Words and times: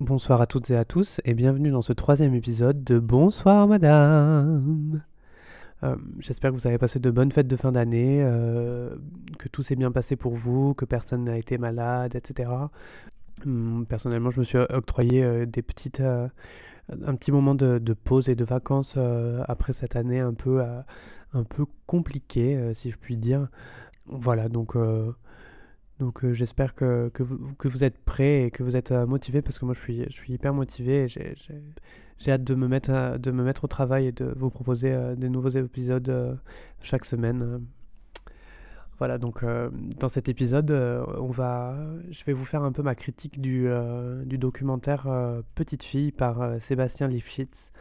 Bonsoir 0.00 0.40
à 0.40 0.46
toutes 0.46 0.70
et 0.70 0.76
à 0.78 0.86
tous 0.86 1.20
et 1.26 1.34
bienvenue 1.34 1.70
dans 1.70 1.82
ce 1.82 1.92
troisième 1.92 2.34
épisode 2.34 2.82
de 2.84 2.98
Bonsoir 2.98 3.68
Madame. 3.68 5.02
Euh, 5.82 5.94
j'espère 6.20 6.52
que 6.52 6.56
vous 6.56 6.66
avez 6.66 6.78
passé 6.78 6.98
de 7.00 7.10
bonnes 7.10 7.30
fêtes 7.30 7.46
de 7.46 7.56
fin 7.56 7.70
d'année, 7.70 8.22
euh, 8.22 8.96
que 9.38 9.50
tout 9.50 9.62
s'est 9.62 9.76
bien 9.76 9.92
passé 9.92 10.16
pour 10.16 10.32
vous, 10.32 10.72
que 10.72 10.86
personne 10.86 11.24
n'a 11.24 11.36
été 11.36 11.58
malade, 11.58 12.14
etc. 12.14 12.50
Hum, 13.44 13.84
personnellement, 13.86 14.30
je 14.30 14.40
me 14.40 14.44
suis 14.44 14.56
octroyé 14.56 15.22
euh, 15.22 15.44
des 15.44 15.60
petites, 15.60 16.00
un 16.00 17.14
petit 17.14 17.30
moment 17.30 17.54
de, 17.54 17.92
pause 17.92 18.30
et 18.30 18.34
de 18.34 18.44
vacances 18.44 18.96
après 19.48 19.74
cette 19.74 19.96
année 19.96 20.20
un 20.20 20.32
peu, 20.32 20.62
un 21.34 21.44
peu 21.44 21.66
compliquée, 21.84 22.72
si 22.72 22.90
je 22.90 22.96
puis 22.96 23.18
dire. 23.18 23.48
Voilà, 24.06 24.48
donc 24.48 24.76
donc 26.00 26.24
euh, 26.24 26.32
j'espère 26.32 26.74
que, 26.74 27.10
que, 27.12 27.22
vous, 27.22 27.38
que, 27.58 27.68
vous, 27.68 27.84
êtes 27.84 27.98
prêts 27.98 28.44
et 28.44 28.50
que 28.50 28.62
vous 28.62 28.74
êtes 28.74 28.90
euh, 28.90 29.06
motivés 29.06 29.42
parce 29.42 29.58
que 29.58 29.66
moi 29.66 29.74
je 29.74 29.80
suis, 29.80 30.04
je 30.04 30.12
suis 30.12 30.32
hyper 30.32 30.54
motivé 30.54 31.04
et 31.04 31.08
j'ai 31.08 32.32
hâte 32.32 32.42
de 32.42 32.54
me, 32.54 32.66
mettre 32.68 33.18
de 33.18 33.30
me 33.30 33.44
mettre 33.44 33.64
au 33.64 33.68
travail 33.68 34.06
et 34.06 34.12
de 34.12 34.32
vous 34.34 34.48
proposer 34.48 34.92
euh, 34.92 35.14
des 35.14 35.28
nouveaux 35.28 35.50
épisodes 35.50 36.40
chaque 36.82 37.04
semaine. 37.04 37.60
Voilà, 38.98 39.16
donc 39.16 39.42
dans 39.98 40.08
cet 40.08 40.28
épisode, 40.28 40.70
on 40.70 41.30
va, 41.30 41.74
je 42.10 42.22
vais 42.24 42.34
vous 42.34 42.44
faire 42.44 42.62
un 42.64 42.72
peu 42.72 42.82
ma 42.82 42.94
critique 42.94 43.40
du, 43.40 43.66
du 44.26 44.36
documentaire 44.36 45.08
Petite 45.54 45.82
fille 45.82 46.12
par 46.12 46.60
Sébastien 46.60 47.08
Lifshitz 47.08 47.72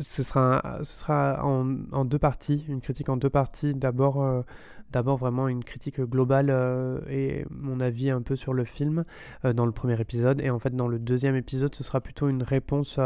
ce 0.00 0.22
sera, 0.22 0.78
ce 0.82 1.00
sera 1.00 1.44
en, 1.44 1.76
en, 1.92 2.04
deux 2.04 2.18
parties, 2.18 2.64
une 2.68 2.80
critique 2.80 3.08
en 3.08 3.16
deux 3.16 3.30
parties. 3.30 3.74
D'abord, 3.74 4.24
euh, 4.24 4.42
d'abord 4.90 5.16
vraiment 5.16 5.46
une 5.46 5.62
critique 5.62 6.00
globale 6.00 6.48
euh, 6.50 7.00
et 7.08 7.44
mon 7.50 7.78
avis 7.80 8.10
un 8.10 8.20
peu 8.20 8.34
sur 8.34 8.52
le 8.52 8.64
film 8.64 9.04
euh, 9.44 9.52
dans 9.52 9.66
le 9.66 9.72
premier 9.72 10.00
épisode. 10.00 10.40
Et 10.40 10.50
en 10.50 10.58
fait, 10.58 10.74
dans 10.74 10.88
le 10.88 10.98
deuxième 10.98 11.36
épisode, 11.36 11.74
ce 11.74 11.84
sera 11.84 12.00
plutôt 12.00 12.28
une 12.28 12.42
réponse 12.42 12.98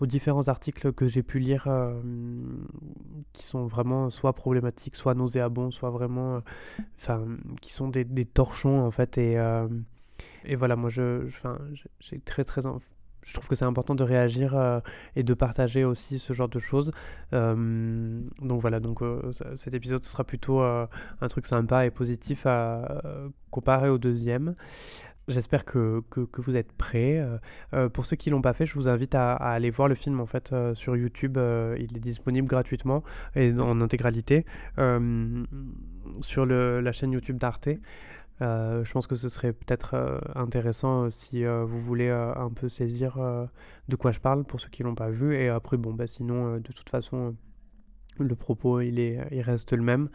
aux 0.00 0.06
différents 0.06 0.48
articles 0.48 0.92
que 0.92 1.08
j'ai 1.08 1.22
pu 1.22 1.40
lire 1.40 1.68
qui 3.32 3.44
sont 3.44 3.66
vraiment 3.66 4.10
soit 4.10 4.32
problématiques, 4.32 4.96
soit 4.96 5.14
nauséabonds, 5.14 5.70
soit 5.70 5.90
vraiment, 5.90 6.42
enfin, 6.96 7.24
qui 7.60 7.72
sont 7.72 7.88
des, 7.88 8.04
des, 8.04 8.24
torchons 8.24 8.84
en 8.84 8.90
fait. 8.90 9.18
Et, 9.18 9.34
et 10.44 10.54
voilà, 10.54 10.76
moi, 10.76 10.90
je, 10.90 11.26
j'ai 12.00 12.20
très 12.20 12.44
très 12.44 12.66
je 13.22 13.34
trouve 13.34 13.48
que 13.48 13.54
c'est 13.54 13.64
important 13.64 13.94
de 13.94 14.04
réagir 14.04 14.56
euh, 14.56 14.80
et 15.16 15.22
de 15.22 15.34
partager 15.34 15.84
aussi 15.84 16.18
ce 16.18 16.32
genre 16.32 16.48
de 16.48 16.58
choses. 16.58 16.90
Euh, 17.32 18.20
donc 18.40 18.60
voilà, 18.60 18.80
donc 18.80 19.02
euh, 19.02 19.32
cet 19.54 19.74
épisode 19.74 20.02
sera 20.02 20.24
plutôt 20.24 20.60
un 20.60 20.88
truc 21.28 21.46
sympa 21.46 21.86
et 21.86 21.90
positif 21.90 22.46
à 22.46 23.02
comparer 23.50 23.88
au 23.88 23.98
deuxième. 23.98 24.54
J'espère 25.28 25.64
que, 25.64 26.02
que, 26.10 26.40
vous 26.40 26.56
êtes 26.56 26.72
prêts. 26.72 27.24
pour 27.92 28.04
ceux 28.04 28.16
qui 28.16 28.30
l'ont 28.30 28.42
pas 28.42 28.52
fait, 28.52 28.66
je 28.66 28.74
vous 28.74 28.88
invite 28.88 29.14
à, 29.14 29.34
aller 29.34 29.70
voir 29.70 29.86
le 29.86 29.94
film 29.94 30.18
en 30.18 30.26
fait 30.26 30.52
sur 30.74 30.96
YouTube. 30.96 31.38
il 31.38 31.96
est 31.96 32.00
disponible 32.00 32.48
gratuitement 32.48 33.04
et 33.36 33.52
en 33.52 33.80
intégralité 33.80 34.44
sur 36.22 36.46
le, 36.46 36.80
la 36.80 36.92
chaîne 36.92 37.12
YouTube 37.12 37.38
d'Arte. 37.38 37.68
Euh, 38.42 38.84
je 38.84 38.92
pense 38.92 39.06
que 39.06 39.16
ce 39.16 39.28
serait 39.28 39.52
peut-être 39.52 39.94
euh, 39.94 40.18
intéressant 40.34 41.04
euh, 41.04 41.10
si 41.10 41.44
vous 41.44 41.80
voulez 41.80 42.08
un 42.08 42.50
peu 42.50 42.68
saisir 42.68 43.18
de 43.88 43.96
quoi 43.96 44.12
je 44.12 44.20
parle 44.20 44.44
pour 44.44 44.60
ceux 44.60 44.68
qui 44.68 44.82
l'ont 44.82 44.94
pas 44.94 45.10
vu. 45.10 45.36
Et 45.36 45.48
après, 45.48 45.76
bon, 45.76 45.92
bah, 45.92 46.06
sinon, 46.06 46.56
de 46.56 46.72
toute 46.72 46.88
façon, 46.90 47.34
le 48.18 48.34
propos, 48.34 48.80
il, 48.80 48.98
est, 49.00 49.18
il 49.30 49.42
reste 49.42 49.72
le 49.72 49.82
même. 49.82 50.08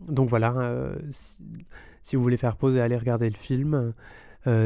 Donc 0.00 0.28
voilà, 0.28 0.92
si, 1.10 2.16
vous 2.16 2.22
voulez 2.22 2.36
faire 2.36 2.56
pause 2.56 2.76
et 2.76 2.80
aller 2.80 2.96
regarder 2.96 3.28
le 3.28 3.36
film, 3.36 3.94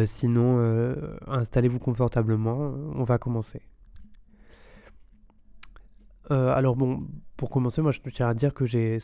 sinon, 0.06 0.94
installez-vous 1.26 1.78
confortablement, 1.78 2.74
on 2.94 3.04
va 3.04 3.18
commencer. 3.18 3.62
Euh, 6.30 6.52
alors 6.52 6.74
bon, 6.74 7.06
pour 7.36 7.50
commencer, 7.50 7.82
moi 7.82 7.92
je 7.92 8.00
tiens 8.12 8.28
à 8.28 8.34
dire 8.34 8.52
que 8.52 8.64
j'ai 8.64 8.98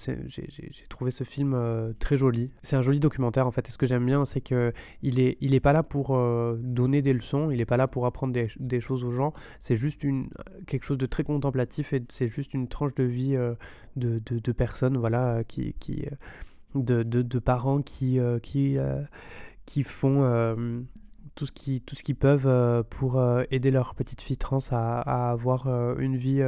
trouvé 0.89 1.11
ce 1.11 1.25
film 1.25 1.55
euh, 1.55 1.93
très 1.99 2.17
joli. 2.17 2.51
C'est 2.63 2.77
un 2.77 2.83
joli 2.83 2.99
documentaire 2.99 3.47
en 3.47 3.51
fait. 3.51 3.69
Et 3.69 3.73
ce 3.73 3.79
que 3.79 3.87
j'aime 3.87 4.05
bien, 4.05 4.25
c'est 4.25 4.41
qu'il 4.41 5.21
est, 5.21 5.39
il 5.41 5.55
est 5.55 5.61
pas 5.61 5.73
là 5.73 5.83
pour 5.83 6.17
euh, 6.17 6.59
donner 6.61 7.03
des 7.03 7.13
leçons, 7.13 7.51
il 7.51 7.61
est 7.61 7.67
pas 7.67 7.77
là 7.77 7.87
pour 7.87 8.07
apprendre 8.07 8.33
des, 8.59 8.81
choses 8.81 9.05
aux 9.05 9.13
gens. 9.13 9.33
C'est 9.61 9.77
juste 9.77 10.03
une, 10.03 10.31
quelque 10.67 10.85
chose 10.85 10.99
de 10.99 11.07
très 11.07 11.23
contemplatif 11.23 11.93
et 11.93 12.03
c'est 12.09 12.29
juste 12.29 12.55
une 12.55 12.69
tranche 12.69 12.95
de 12.95 13.05
vie 13.05 13.37
de, 13.97 14.21
de, 14.25 14.53
personnes, 14.53 14.97
voilà, 14.97 15.45
qui, 15.45 15.75
qui 15.79 16.07
de, 16.75 17.03
de, 17.03 17.39
parents 17.39 17.83
qui, 17.83 18.19
qui, 18.43 18.79
qui 19.67 19.83
font 19.85 20.57
tout 21.35 21.47
ce 21.47 21.53
qu'ils 21.53 21.83
tout 21.83 21.97
peuvent 22.19 22.85
pour 22.91 23.23
aider 23.51 23.71
leur 23.71 23.95
petite 23.95 24.23
fille 24.23 24.37
trans 24.37 24.59
à 24.73 25.31
avoir 25.31 25.69
une 25.99 26.17
vie 26.17 26.43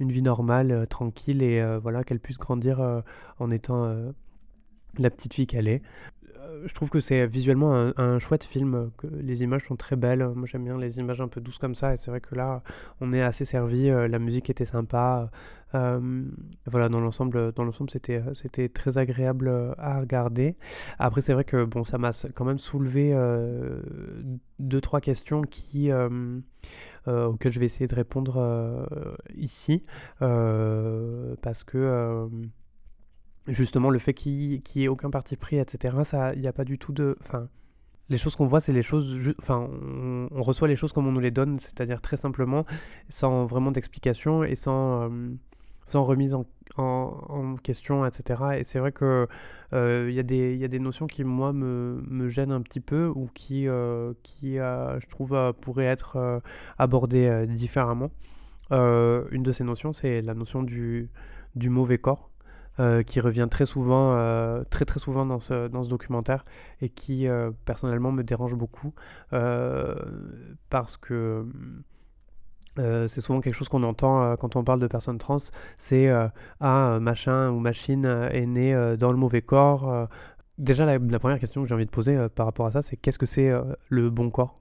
une 0.00 0.10
vie 0.10 0.22
normale, 0.22 0.70
euh, 0.70 0.86
tranquille, 0.86 1.42
et 1.42 1.60
euh, 1.60 1.78
voilà, 1.78 2.04
qu'elle 2.04 2.20
puisse 2.20 2.38
grandir 2.38 2.80
euh, 2.80 3.00
en 3.38 3.50
étant 3.50 3.94
la 4.98 5.10
petite 5.10 5.34
fille 5.34 5.46
qu'elle 5.46 5.68
est. 5.68 5.82
Je 6.64 6.74
trouve 6.74 6.90
que 6.90 7.00
c'est 7.00 7.26
visuellement 7.26 7.92
un, 7.96 8.18
chouette 8.18 8.44
film, 8.44 8.90
que 8.96 9.06
les 9.06 9.42
images 9.42 9.64
sont 9.66 9.76
très 9.76 9.96
belles. 9.96 10.26
Moi 10.34 10.46
j'aime 10.46 10.64
bien 10.64 10.78
les 10.78 10.98
images 10.98 11.20
un 11.20 11.28
peu 11.28 11.40
douces 11.40 11.58
comme 11.58 11.74
ça, 11.74 11.92
et 11.92 11.96
c'est 11.96 12.10
vrai 12.10 12.20
que 12.20 12.34
là 12.34 12.62
on 13.00 13.12
est 13.12 13.22
assez 13.22 13.44
servi. 13.44 13.88
la 13.88 14.18
musique 14.18 14.50
était 14.50 14.64
sympa. 14.64 15.30
voilà, 15.72 16.88
dans 16.88 17.00
l'ensemble, 17.00 17.52
dans 17.52 17.64
l'ensemble 17.64 17.90
c'était, 17.90 18.22
c'était 18.32 18.68
très 18.68 18.98
agréable 18.98 19.74
à 19.78 20.00
regarder. 20.00 20.56
Après 20.98 21.20
c'est 21.20 21.32
vrai 21.32 21.44
que 21.44 21.64
bon, 21.64 21.84
ça 21.84 21.98
m'a 21.98 22.10
quand 22.34 22.44
même 22.44 22.58
soulevé 22.58 23.14
deux 24.58 24.80
trois 24.80 25.00
questions 25.00 25.42
qui 25.42 25.90
euh, 27.06 27.26
auxquelles 27.26 27.52
je 27.52 27.60
vais 27.60 27.66
essayer 27.66 27.86
de 27.86 27.94
répondre 27.94 28.36
euh, 28.38 28.86
ici, 29.36 29.82
euh, 30.22 31.34
parce 31.42 31.62
que 31.64 32.28
justement 33.46 33.90
le 33.90 33.98
fait 33.98 34.14
qu'il 34.14 34.62
n'y 34.76 34.84
ait 34.84 34.88
aucun 34.88 35.10
parti 35.10 35.36
pris, 35.36 35.58
etc., 35.58 35.96
il 36.34 36.40
n'y 36.40 36.48
a 36.48 36.52
pas 36.52 36.64
du 36.64 36.78
tout 36.78 36.92
de... 36.92 37.16
Les 38.10 38.18
choses 38.18 38.36
qu'on 38.36 38.44
voit, 38.44 38.60
c'est 38.60 38.74
les 38.74 38.82
choses. 38.82 39.34
Enfin, 39.38 39.66
on, 40.30 40.42
reçoit 40.42 40.68
les 40.68 40.76
choses 40.76 40.92
comme 40.92 41.06
on 41.06 41.12
nous 41.12 41.20
les 41.20 41.30
donne, 41.30 41.58
c'est-à-dire 41.58 42.02
très 42.02 42.18
simplement, 42.18 42.66
sans 43.08 43.46
vraiment 43.46 43.70
d'explication 43.70 44.44
et 44.44 44.54
sans, 44.56 45.10
sans 45.86 46.04
remise 46.04 46.34
en, 46.34 46.44
question, 47.62 48.04
etc. 48.04 48.42
Et 48.58 48.64
c'est 48.64 48.78
vrai 48.78 48.92
que 48.92 49.26
il 49.72 49.78
euh, 49.78 50.10
y, 50.10 50.16
y, 50.16 50.64
a 50.64 50.68
des 50.68 50.78
notions 50.78 51.06
qui, 51.06 51.24
moi, 51.24 51.52
me, 51.54 52.02
me 52.06 52.28
gênent 52.28 52.52
un 52.52 52.60
petit 52.60 52.80
peu 52.80 53.06
ou 53.14 53.28
qui, 53.32 53.68
euh, 53.68 54.12
qui 54.22 54.58
euh, 54.58 54.98
je 55.00 55.06
trouve, 55.06 55.54
pourraient 55.60 55.86
être 55.86 56.42
abordées 56.78 57.46
différemment. 57.48 58.10
une 58.70 59.42
de 59.42 59.52
ces 59.52 59.64
notions, 59.64 59.92
c'est 59.94 60.20
la 60.20 60.34
notion 60.34 60.62
du, 60.62 61.08
du 61.54 61.70
mauvais 61.70 61.98
corps. 61.98 62.30
Qui 63.06 63.20
revient 63.20 63.48
très 63.50 63.66
souvent, 63.66 64.64
très 64.70 64.84
très 64.84 64.98
souvent 64.98 65.26
dans 65.26 65.40
ce, 65.40 65.68
documentaire 65.88 66.44
et 66.80 66.88
qui 66.88 67.26
personnellement 67.64 68.12
me 68.12 68.22
dérange 68.22 68.54
beaucoup 68.54 68.92
parce 70.70 70.96
que 70.96 71.46
euh, 72.78 73.06
c'est 73.06 73.20
souvent 73.20 73.40
quelque 73.40 73.54
chose 73.54 73.68
qu'on 73.68 73.82
entend 73.84 74.22
euh, 74.22 74.36
quand 74.36 74.56
on 74.56 74.64
parle 74.64 74.80
de 74.80 74.86
personnes 74.86 75.18
trans, 75.18 75.36
c'est 75.76 76.08
euh, 76.08 76.28
ah 76.60 76.98
machin 77.00 77.50
ou 77.50 77.60
machine 77.60 78.04
est 78.04 78.46
né 78.46 78.96
dans 78.98 79.10
le 79.10 79.16
mauvais 79.16 79.42
corps. 79.42 80.08
Déjà 80.58 80.84
la, 80.86 81.18
première 81.18 81.38
question 81.38 81.62
que 81.62 81.68
j'ai 81.68 81.74
envie 81.74 81.86
de 81.86 81.90
poser 81.90 82.28
par 82.34 82.46
rapport 82.46 82.66
à 82.66 82.72
ça, 82.72 82.82
c'est 82.82 82.96
qu'est-ce 82.96 83.18
que 83.18 83.26
c'est 83.26 83.52
le 83.88 84.10
bon 84.10 84.30
corps? 84.30 84.60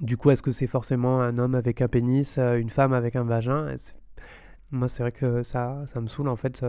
Du 0.00 0.16
coup, 0.16 0.30
est-ce 0.30 0.42
que 0.42 0.52
c'est 0.52 0.66
forcément 0.66 1.20
un 1.20 1.36
homme 1.38 1.54
avec 1.54 1.82
un 1.82 1.88
pénis, 1.88 2.38
une 2.38 2.70
femme 2.70 2.92
avec 2.92 3.16
un 3.16 3.24
vagin? 3.24 3.74
Moi, 4.72 4.88
c'est 4.88 5.02
vrai 5.02 5.12
que 5.12 5.42
ça, 5.42 5.82
ça 5.86 6.00
me 6.00 6.06
saoule 6.06 6.28
en 6.28 6.36
fait. 6.36 6.64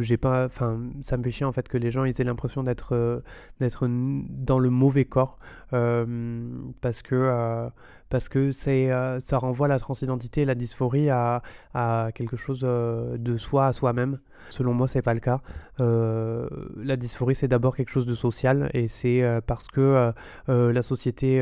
j'ai 0.00 0.16
pas, 0.16 0.46
enfin, 0.46 0.80
ça 1.02 1.16
me 1.16 1.22
fait 1.22 1.30
chier 1.30 1.46
en 1.46 1.52
fait 1.52 1.68
que 1.68 1.78
les 1.78 1.90
gens 1.90 2.04
aient 2.04 2.24
l'impression 2.24 2.62
d'être, 2.62 3.22
d'être 3.60 3.86
dans 3.88 4.58
le 4.58 4.70
mauvais 4.70 5.04
corps 5.04 5.38
parce 5.70 7.02
que 7.02 7.70
parce 8.08 8.28
que 8.28 8.52
c'est, 8.52 8.90
euh, 8.92 9.18
ça 9.20 9.38
renvoie 9.38 9.68
la 9.68 9.78
transidentité 9.78 10.42
et 10.42 10.44
la 10.44 10.54
dysphorie 10.54 11.10
à, 11.10 11.42
à 11.74 12.10
quelque 12.14 12.36
chose 12.36 12.60
euh, 12.64 13.16
de 13.18 13.36
soi 13.36 13.66
à 13.66 13.72
soi-même. 13.72 14.18
Selon 14.50 14.74
moi, 14.74 14.86
c'est 14.86 15.02
pas 15.02 15.14
le 15.14 15.20
cas. 15.20 15.40
Euh, 15.80 16.48
la 16.76 16.96
dysphorie, 16.96 17.34
c'est 17.34 17.48
d'abord 17.48 17.74
quelque 17.74 17.90
chose 17.90 18.06
de 18.06 18.14
social 18.14 18.70
et 18.74 18.86
c'est 18.86 19.24
parce 19.46 19.66
que 19.66 20.12
la 20.46 20.82
société 20.82 21.40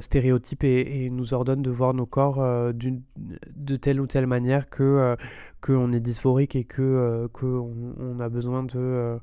stéréotype 0.00 0.64
et, 0.64 1.10
nous 1.10 1.34
ordonne 1.34 1.62
de 1.62 1.70
voir 1.70 1.94
nos 1.94 2.06
corps 2.06 2.36
de 2.74 3.76
telle 3.76 4.00
ou 4.00 4.06
telle 4.06 4.26
manière 4.26 4.68
que 4.68 5.16
qu'on 5.60 5.92
est 5.92 6.00
dysphorique 6.00 6.56
et 6.56 6.64
que 6.64 7.28
qu'on 7.32 7.94
on 7.98 8.20
a 8.20 8.28
besoin 8.28 8.62
de 8.62 9.18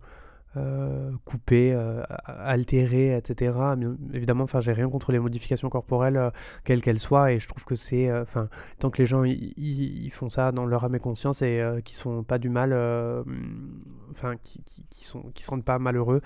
euh, 0.57 1.11
coupée, 1.23 1.71
euh, 1.73 2.03
altérée, 2.25 3.15
etc. 3.15 3.57
évidemment, 4.13 4.43
enfin, 4.43 4.59
j'ai 4.59 4.73
rien 4.73 4.89
contre 4.89 5.13
les 5.13 5.19
modifications 5.19 5.69
corporelles, 5.69 6.17
euh, 6.17 6.29
quelles 6.65 6.81
qu'elles 6.81 6.99
soient, 6.99 7.31
et 7.31 7.39
je 7.39 7.47
trouve 7.47 7.63
que 7.63 7.75
c'est, 7.75 8.11
enfin, 8.11 8.49
tant 8.79 8.89
que 8.89 8.97
les 8.97 9.05
gens 9.05 9.23
ils 9.23 10.11
font 10.11 10.29
ça 10.29 10.51
dans 10.51 10.65
leur 10.65 10.83
âme 10.83 10.95
et 10.95 10.99
conscience 10.99 11.41
et 11.41 11.63
qui 11.85 11.95
sont 11.95 12.23
pas 12.23 12.37
du 12.37 12.49
mal, 12.49 12.73
enfin, 14.11 14.35
qui, 14.41 14.61
qui, 14.89 15.05
sont, 15.05 15.21
qui 15.33 15.43
se 15.43 15.51
rendent 15.51 15.63
pas 15.63 15.79
malheureux, 15.79 16.19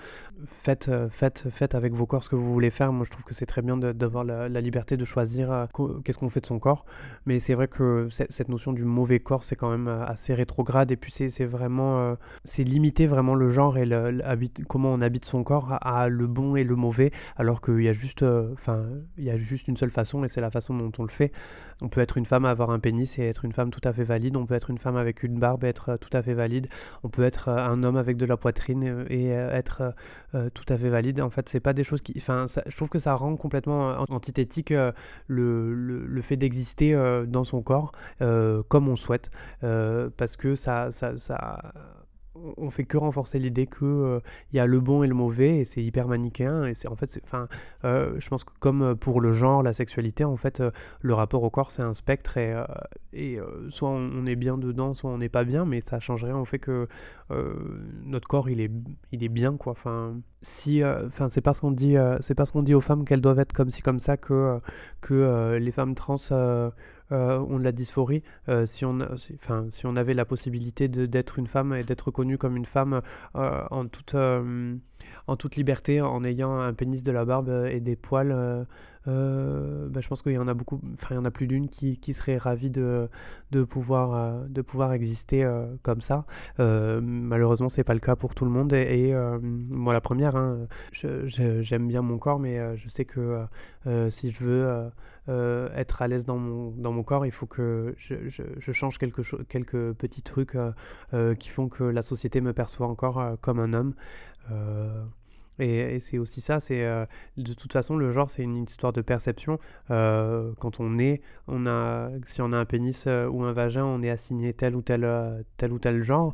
faites, 0.48 0.90
faites, 1.12 1.48
faites 1.52 1.76
avec 1.76 1.94
vos 1.94 2.08
corps 2.08 2.24
ce 2.24 2.30
que 2.30 2.36
vous 2.36 2.52
voulez 2.52 2.72
faire. 2.72 2.92
Moi, 2.92 3.06
je 3.06 3.12
trouve 3.12 3.26
que 3.26 3.36
c'est 3.36 3.46
très 3.46 3.62
bien 3.62 3.78
d'avoir 3.78 4.24
la, 4.24 4.50
la, 4.50 4.62
liberté 4.62 4.98
de 4.98 5.06
choisir 5.06 5.68
qu'est-ce 6.04 6.18
qu'on 6.18 6.30
fait 6.30 6.42
de 6.42 6.48
son 6.48 6.58
corps, 6.58 6.86
mais 7.28 7.38
c'est 7.38 7.54
vrai 7.54 7.68
que 7.68 8.08
cette 8.10 8.50
notion 8.50 8.74
du 8.74 8.86
mauvais 8.86 9.20
corps, 9.20 9.44
c'est 9.44 9.56
quand 9.56 9.70
même 9.70 9.88
assez 9.88 10.34
rétrograde, 10.34 10.92
et 10.92 10.98
puis 10.98 11.12
c'est 11.12 11.46
vraiment, 11.46 12.18
c'est 12.44 12.64
limiter 12.64 13.06
vraiment 13.06 13.36
le 13.36 13.52
genre 13.52 13.78
et 13.78 13.86
le 13.86 14.15
comment 14.68 14.92
on 14.94 15.02
habite 15.02 15.26
son 15.26 15.44
corps 15.44 15.78
à, 15.82 16.08
le 16.10 16.28
bon 16.28 16.56
et 16.56 16.64
le 16.64 16.76
mauvais, 16.76 17.12
alors 17.38 17.62
qu'il 17.62 17.82
y 17.82 17.90
a 17.90 17.94
juste, 17.94 18.24
euh, 18.24 18.52
enfin, 18.54 18.86
il 19.18 19.24
y 19.24 19.30
a 19.30 19.38
juste 19.38 19.68
une 19.68 19.78
seule 19.78 19.90
façon 19.90 20.24
et 20.24 20.28
c'est 20.28 20.42
la 20.42 20.52
façon 20.52 20.76
dont 20.76 20.92
on 20.98 21.04
le 21.04 21.10
fait. 21.10 21.32
On 21.82 21.90
peut 21.90 22.02
être 22.02 22.18
une 22.18 22.26
femme 22.26 22.46
avoir 22.46 22.70
un 22.70 22.80
pénis 22.80 23.20
et 23.20 23.24
être 23.24 23.46
une 23.46 23.52
femme 23.52 23.72
tout 23.72 23.82
à 23.84 23.94
fait 23.94 24.04
valide. 24.04 24.38
On 24.38 24.46
peut 24.46 24.54
être 24.54 24.70
une 24.70 24.78
femme 24.78 24.98
avec 24.98 25.24
une 25.24 25.40
barbe 25.40 25.64
et 25.64 25.68
être 25.68 25.90
euh, 25.90 25.98
tout 25.98 26.16
à 26.16 26.22
fait 26.22 26.34
valide. 26.34 26.68
On 27.04 27.10
peut 27.10 27.24
être 27.24 27.50
euh, 27.50 27.58
un 27.58 27.84
homme 27.84 27.98
avec 27.98 28.18
de 28.18 28.26
la 28.26 28.38
poitrine 28.38 29.06
et 29.10 29.30
être 29.30 29.94
tout 30.54 30.66
à 30.70 30.78
fait 30.78 30.90
valide. 30.90 31.22
En 31.22 31.30
fait, 31.30 31.48
c'est 31.50 31.60
pas 31.60 31.74
des 31.74 31.84
choses 31.84 32.02
qui, 32.02 32.14
enfin, 32.18 32.46
je 32.66 32.76
trouve 32.76 32.90
que 32.90 33.00
ça 33.00 33.16
rend 33.16 33.36
complètement 33.36 33.96
antithétique 34.10 34.74
le, 35.28 35.74
le, 35.74 36.22
fait 36.22 36.38
d'exister 36.38 36.96
dans 37.28 37.44
son 37.44 37.62
corps 37.62 37.92
comme 38.20 38.88
on 38.88 38.96
souhaite, 38.96 39.30
parce 39.62 40.36
que 40.38 40.56
ça, 40.56 40.92
ça, 40.92 41.18
ça 41.18 41.74
on 42.58 42.70
fait 42.70 42.84
que 42.84 42.98
renforcer 42.98 43.40
l'idée 43.40 43.68
euh, 43.82 44.20
il 44.52 44.58
y 44.58 44.60
a 44.60 44.66
le 44.66 44.80
bon 44.80 45.04
et 45.04 45.08
le 45.08 45.14
mauvais 45.14 45.58
et 45.58 45.66
c'est 45.66 45.84
hyper 45.84 46.08
manichéen 46.08 46.66
et 46.66 46.74
c'est 46.74 46.88
en 46.88 46.96
fait 46.96 47.20
enfin 47.24 47.48
euh, 47.84 48.16
je 48.20 48.30
pense 48.30 48.44
que 48.44 48.52
comme 48.60 48.82
euh, 48.82 48.96
pour 48.96 49.22
le 49.22 49.32
genre 49.32 49.64
la 49.64 49.74
sexualité 49.74 50.24
en 50.24 50.38
fait 50.38 50.62
le 51.02 51.14
rapport 51.14 51.44
au 51.44 51.50
corps 51.50 51.72
c'est 51.72 51.82
un 51.82 51.94
spectre 51.94 52.38
et, 52.38 52.56
et 53.14 53.40
soit 53.70 53.90
on, 53.90 54.26
est 54.26 54.36
bien 54.36 54.58
dedans 54.58 54.94
soit 54.94 55.10
on 55.10 55.18
n'est 55.18 55.30
pas 55.30 55.44
bien 55.44 55.66
mais 55.66 55.82
ça 55.82 56.00
change 56.00 56.24
rien 56.24 56.38
au 56.38 56.46
fait 56.46 56.60
que 56.60 56.88
notre 58.04 58.28
corps 58.28 58.50
il 58.50 58.62
est 58.62 58.72
il 59.12 59.24
est 59.24 59.30
bien 59.30 59.58
quoi. 59.58 59.72
Enfin 59.72 60.16
si 60.42 60.84
enfin 60.84 61.30
c'est 61.30 61.42
parce 61.42 61.60
qu'on 61.60 61.72
dit 61.72 61.96
c'est 62.20 62.36
parce 62.36 62.52
qu'on 62.52 62.64
dit 62.64 62.74
aux 62.74 62.82
femmes 62.82 63.06
qu'elles 63.06 63.22
doivent 63.22 63.40
être 63.40 63.54
comme 63.54 63.72
ci 63.72 63.82
comme 63.82 64.00
ça 64.00 64.18
que 64.18 64.60
que 65.02 65.58
les 65.60 65.72
femmes 65.72 65.96
trans 65.96 66.18
euh, 66.32 66.72
ont 67.12 67.60
de 67.60 67.64
la 67.64 67.72
dysphorie. 67.72 68.24
Euh, 68.50 68.66
si, 68.66 68.86
on, 68.86 68.98
on 69.84 69.96
avait 69.96 70.14
la 70.14 70.26
possibilité 70.26 70.88
d'être 70.88 71.40
une 71.40 71.48
femme 71.48 71.74
et 71.74 71.84
d'être 71.84 72.08
reconnue 72.08 72.38
comme 72.38 72.56
une 72.56 72.66
femme 72.66 73.02
euh, 73.36 73.64
en, 73.70 73.86
toute, 73.86 74.16
en 74.16 75.36
toute 75.36 75.56
liberté, 75.56 76.02
en 76.02 76.24
ayant 76.24 76.60
un 76.60 76.74
pénis, 76.74 77.04
de 77.04 77.12
la 77.12 77.26
barbe 77.26 77.68
et 77.70 77.80
des 77.80 77.96
poils, 77.96 78.66
bah, 79.06 80.02
je 80.02 80.08
pense 80.08 80.22
qu'il 80.22 80.34
y 80.34 80.38
en 80.38 80.48
a 80.48 80.54
beaucoup, 80.54 80.80
enfin 80.94 81.10
il 81.12 81.16
y 81.16 81.20
en 81.20 81.26
a 81.26 81.32
plus 81.32 81.48
d'une 81.48 81.70
qui, 81.70 82.14
serait 82.14 82.38
ravie 82.38 82.70
de, 82.70 83.10
de, 83.52 83.64
pouvoir, 83.64 84.94
exister 84.94 85.48
comme 85.84 86.02
ça. 86.02 86.26
malheureusement, 86.58 87.70
c'est 87.70 87.84
pas 87.84 87.94
le 87.94 88.00
cas 88.00 88.16
pour 88.16 88.36
tout 88.36 88.46
le 88.46 88.52
monde. 88.52 88.74
Et, 88.74 89.14
moi, 89.42 89.94
la 89.94 90.02
première, 90.02 90.36
hein, 90.36 90.68
j'aime 90.94 91.88
bien 91.88 92.02
mon 92.02 92.18
corps, 92.18 92.40
mais 92.40 92.78
je 92.78 92.90
sais 92.90 93.06
que 93.06 93.46
si 94.10 94.30
je 94.30 94.44
veux 94.44 94.92
euh, 95.28 95.70
être 95.76 96.04
à 96.04 96.08
l'aise 96.08 96.26
dans 96.26 96.38
mon, 96.38 97.04
corps, 97.04 97.26
il 97.26 97.32
faut 97.32 97.48
que 97.48 97.96
je, 97.98 98.72
change 98.72 99.00
quelque 99.00 99.24
quelques 99.46 99.94
petits 99.94 100.22
trucs 100.22 100.56
euh, 100.56 100.72
euh, 101.14 101.34
qui 101.34 101.50
font 101.50 101.68
que 101.68 101.84
la 101.84 102.04
société 102.04 102.42
me 102.42 102.54
perçoit 102.54 102.88
encore 102.88 103.38
comme 103.42 103.60
un 103.60 103.74
homme. 103.74 103.94
Et, 105.60 106.00
c'est 106.00 106.18
aussi 106.18 106.42
ça, 106.42 106.60
c'est 106.60 106.84
de 107.38 107.54
toute 107.54 107.74
façon 107.74 107.96
le 107.96 108.12
genre 108.12 108.30
c'est 108.30 108.44
une 108.44 108.64
histoire 108.64 108.94
de 108.94 109.02
perception. 109.02 109.60
quand 109.88 110.80
on 110.80 110.98
est, 111.00 111.22
on 111.48 111.66
a, 111.66 112.10
si 112.26 112.42
on 112.42 112.52
a 112.52 112.58
un 112.58 112.66
pénis 112.66 113.08
ou 113.08 113.44
un 113.44 113.54
vagin, 113.54 113.86
on 113.86 114.02
est 114.02 114.10
assigné 114.10 114.54
tel 114.54 114.76
ou 114.76 114.82
tel, 114.82 115.08
tel 115.58 115.72
ou 115.72 115.80
tel 115.80 116.02
genre 116.02 116.34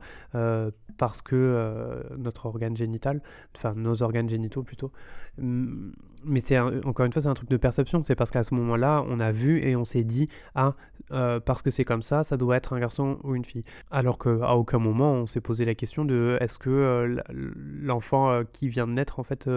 parce 0.98 1.22
que 1.22 2.04
notre 2.18 2.48
organe 2.48 2.76
génital, 2.76 3.22
enfin 3.56 3.74
nos 3.76 4.04
organes 4.04 4.30
génitaux 4.30 4.64
plutôt, 4.64 4.92
mais 5.38 6.40
c'est 6.40 6.60
encore 6.60 7.06
une 7.06 7.14
fois, 7.14 7.22
c'est 7.22 7.30
un 7.30 7.34
truc 7.34 7.50
de 7.50 7.58
perception. 7.58 8.02
C'est 8.02 8.16
parce 8.16 8.32
qu'à 8.32 8.44
ce 8.44 8.54
moment-là, 8.56 9.04
on 9.08 9.20
a 9.20 9.32
vu 9.32 9.64
et 9.66 9.76
on 9.76 9.86
s'est 9.86 10.04
dit 10.04 10.28
ah 10.56 10.76
euh, 11.12 11.40
parce 11.40 11.62
que 11.62 11.72
c'est 11.72 11.84
comme 11.84 12.02
ça, 12.02 12.24
ça 12.24 12.38
doit 12.38 12.56
être 12.56 12.74
un 12.74 12.80
garçon 12.80 13.18
ou 13.24 13.36
une 13.36 13.44
fille. 13.46 13.64
Alors 13.90 14.18
qu'à 14.18 14.56
aucun 14.56 14.80
moment 14.80 15.14
on 15.14 15.26
s'est 15.26 15.42
posé 15.42 15.66
la 15.66 15.76
question 15.76 16.06
de 16.06 16.38
est-ce 16.40 16.58
que 16.58 16.70
euh, 16.70 17.22
l'enfant 17.32 18.32
euh, 18.32 18.44
qui 18.52 18.70
vient 18.70 18.88
de 18.88 18.94
naître 18.94 19.11
en 19.20 19.24
fait, 19.24 19.50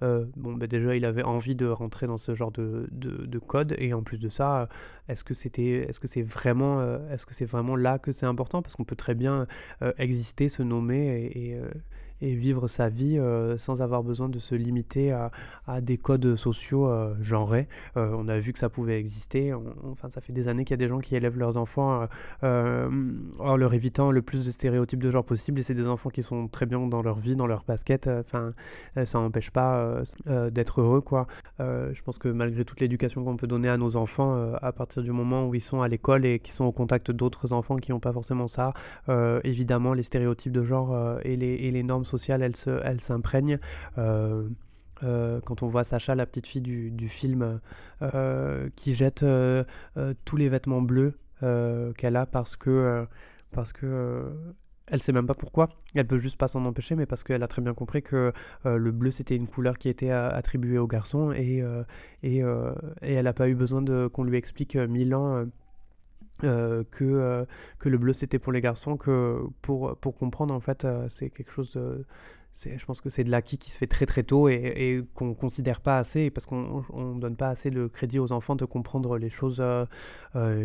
bon 0.00 0.54
ben 0.54 0.66
déjà 0.66 0.94
il 0.96 1.04
avait 1.04 1.22
envie 1.22 1.54
de 1.54 1.66
rentrer 1.66 2.06
dans 2.06 2.16
ce 2.16 2.34
genre 2.34 2.52
de, 2.52 2.88
de, 2.90 3.38
code. 3.38 3.74
Et 3.78 3.92
en 3.94 4.02
plus 4.02 4.18
de 4.18 4.28
ça, 4.28 4.68
est-ce 5.08 5.24
que 5.24 5.34
c'était, 5.34 5.86
est-ce 5.88 6.00
que 6.00 6.06
c'est 6.06 6.22
vraiment, 6.22 6.82
est-ce 7.10 7.26
que 7.26 7.34
c'est 7.34 7.44
vraiment 7.44 7.76
là 7.76 7.98
que 7.98 8.12
c'est 8.12 8.26
important? 8.26 8.62
Parce 8.62 8.76
qu'on 8.76 8.84
peut 8.84 8.96
très 8.96 9.14
bien 9.14 9.46
exister, 9.98 10.48
se 10.48 10.62
nommer 10.62 11.30
et 11.34 11.58
et 12.22 12.34
vivre 12.34 12.68
sa 12.68 12.88
vie 12.88 13.18
euh, 13.18 13.58
sans 13.58 13.82
avoir 13.82 14.02
besoin 14.02 14.28
de 14.28 14.38
se 14.38 14.54
limiter 14.54 15.12
à, 15.12 15.30
des 15.80 15.98
codes 15.98 16.36
sociaux 16.36 16.88
euh, 16.88 17.14
genrés. 17.20 17.68
Euh, 17.96 18.14
on 18.16 18.28
a 18.28 18.38
vu 18.38 18.52
que 18.52 18.58
ça 18.58 18.68
pouvait 18.68 18.98
exister. 18.98 19.52
enfin, 19.90 20.10
ça 20.10 20.20
fait 20.20 20.32
des 20.32 20.48
années 20.48 20.64
qu'il 20.64 20.72
y 20.72 20.74
a 20.74 20.84
des 20.84 20.88
gens 20.88 20.98
qui 20.98 21.16
élèvent 21.16 21.38
leurs 21.38 21.56
enfants 21.56 22.06
en 22.42 23.56
leur 23.56 23.74
évitant 23.74 24.10
le 24.10 24.22
plus 24.22 24.44
de 24.46 24.50
stéréotypes 24.50 25.02
de 25.02 25.10
genre 25.10 25.24
possible. 25.24 25.60
Et 25.60 25.62
c'est 25.62 25.74
des 25.74 25.88
enfants 25.88 26.10
qui 26.10 26.22
sont 26.22 26.48
très 26.48 26.66
bien 26.66 26.80
dans 26.80 27.02
leur 27.02 27.18
vie, 27.18 27.36
dans 27.36 27.46
leur 27.46 27.64
basket. 27.64 28.08
Enfin, 28.08 28.52
ça 29.04 29.18
n'empêche 29.18 29.50
pas 29.50 30.02
d'être 30.26 30.80
heureux, 30.80 31.00
quoi. 31.00 31.26
je 31.58 32.02
pense 32.02 32.18
que 32.18 32.28
malgré 32.28 32.64
toute 32.64 32.80
l'éducation 32.80 33.24
qu'on 33.24 33.36
peut 33.36 33.46
donner 33.46 33.68
à 33.68 33.76
nos 33.76 33.96
enfants, 33.96 34.54
à 34.60 34.72
partir 34.72 35.02
du 35.02 35.12
moment 35.12 35.46
où 35.46 35.54
ils 35.54 35.60
sont 35.60 35.82
à 35.82 35.88
l'école 35.88 36.26
et 36.26 36.38
qu'ils 36.38 36.54
sont 36.54 36.64
au 36.64 36.72
contact 36.72 37.10
d'autres 37.10 37.52
enfants 37.52 37.76
qui 37.76 37.92
n'ont 37.92 38.00
pas 38.00 38.12
forcément 38.12 38.48
ça, 38.48 38.72
évidemment, 39.44 39.94
les 39.94 40.02
stéréotypes 40.02 40.52
de 40.52 40.64
genre 40.64 41.18
et 41.24 41.36
les, 41.36 41.54
et 41.54 41.70
les 41.70 41.82
normes 41.82 42.04
sociale, 42.10 42.42
elle, 42.42 42.56
se. 42.56 42.70
Euh, 43.98 44.48
euh, 45.02 45.40
quand 45.44 45.62
on 45.62 45.66
voit 45.66 45.84
Sacha, 45.84 46.14
la 46.14 46.26
petite 46.26 46.46
fille 46.46 46.60
du, 46.60 46.90
du 46.90 47.08
film, 47.08 47.60
euh, 48.02 48.68
qui 48.76 48.94
jette 48.94 49.24
tous 50.24 50.36
les 50.36 50.48
vêtements 50.48 50.82
bleus 50.82 51.14
qu'elle 51.96 52.16
a 52.16 52.26
parce 52.26 52.56
que, 52.56 53.06
parce 53.50 53.72
que 53.72 54.30
elle 54.92 55.00
sait 55.00 55.12
même 55.12 55.28
pas 55.28 55.34
pourquoi, 55.34 55.68
elle 55.94 56.06
peut 56.06 56.18
juste 56.18 56.36
pas 56.36 56.48
s'en 56.48 56.64
empêcher, 56.64 56.96
mais 56.96 57.06
parce 57.06 57.22
qu'elle 57.22 57.44
a 57.44 57.48
très 57.48 57.62
bien 57.62 57.74
compris 57.74 58.02
que 58.02 58.32
le 58.64 58.90
bleu 58.90 59.10
c'était 59.12 59.36
une 59.36 59.46
couleur 59.46 59.78
qui 59.78 59.88
était 59.88 60.10
attribuée 60.10 60.78
aux 60.78 60.88
garçons 60.88 61.32
et, 61.32 61.64
et, 62.22 62.38
et 62.40 63.12
elle 63.12 63.24
n'a 63.24 63.32
pas 63.32 63.48
eu 63.48 63.54
besoin 63.54 63.82
de 63.82 64.08
qu'on 64.08 64.24
lui 64.24 64.36
explique 64.36 64.76
mille 64.76 65.14
ans 65.14 65.46
euh, 66.44 66.84
que, 66.90 67.04
euh, 67.04 67.44
que 67.78 67.88
le 67.88 67.98
bleu 67.98 68.12
c'était 68.12 68.38
pour 68.38 68.52
les 68.52 68.60
garçons, 68.60 68.96
que 68.96 69.40
pour, 69.62 69.96
pour 69.96 70.14
comprendre 70.14 70.54
en 70.54 70.60
fait 70.60 70.84
euh, 70.84 71.06
c'est 71.08 71.30
quelque 71.30 71.52
chose 71.52 71.72
de... 71.72 72.04
Je 72.54 72.84
pense 72.84 73.00
que 73.00 73.08
c'est 73.08 73.22
de 73.22 73.30
l'acquis 73.30 73.58
qui 73.58 73.70
se 73.70 73.78
fait 73.78 73.86
très 73.86 74.06
très 74.06 74.24
tôt 74.24 74.48
et, 74.48 74.54
et 74.54 75.04
qu'on 75.14 75.34
considère 75.34 75.80
pas 75.80 75.98
assez 75.98 76.30
parce 76.30 76.46
qu'on 76.46 76.84
ne 76.92 77.20
donne 77.20 77.36
pas 77.36 77.48
assez 77.48 77.70
le 77.70 77.88
crédit 77.88 78.18
aux 78.18 78.32
enfants 78.32 78.56
de 78.56 78.64
comprendre 78.64 79.18
les 79.18 79.30
choses 79.30 79.62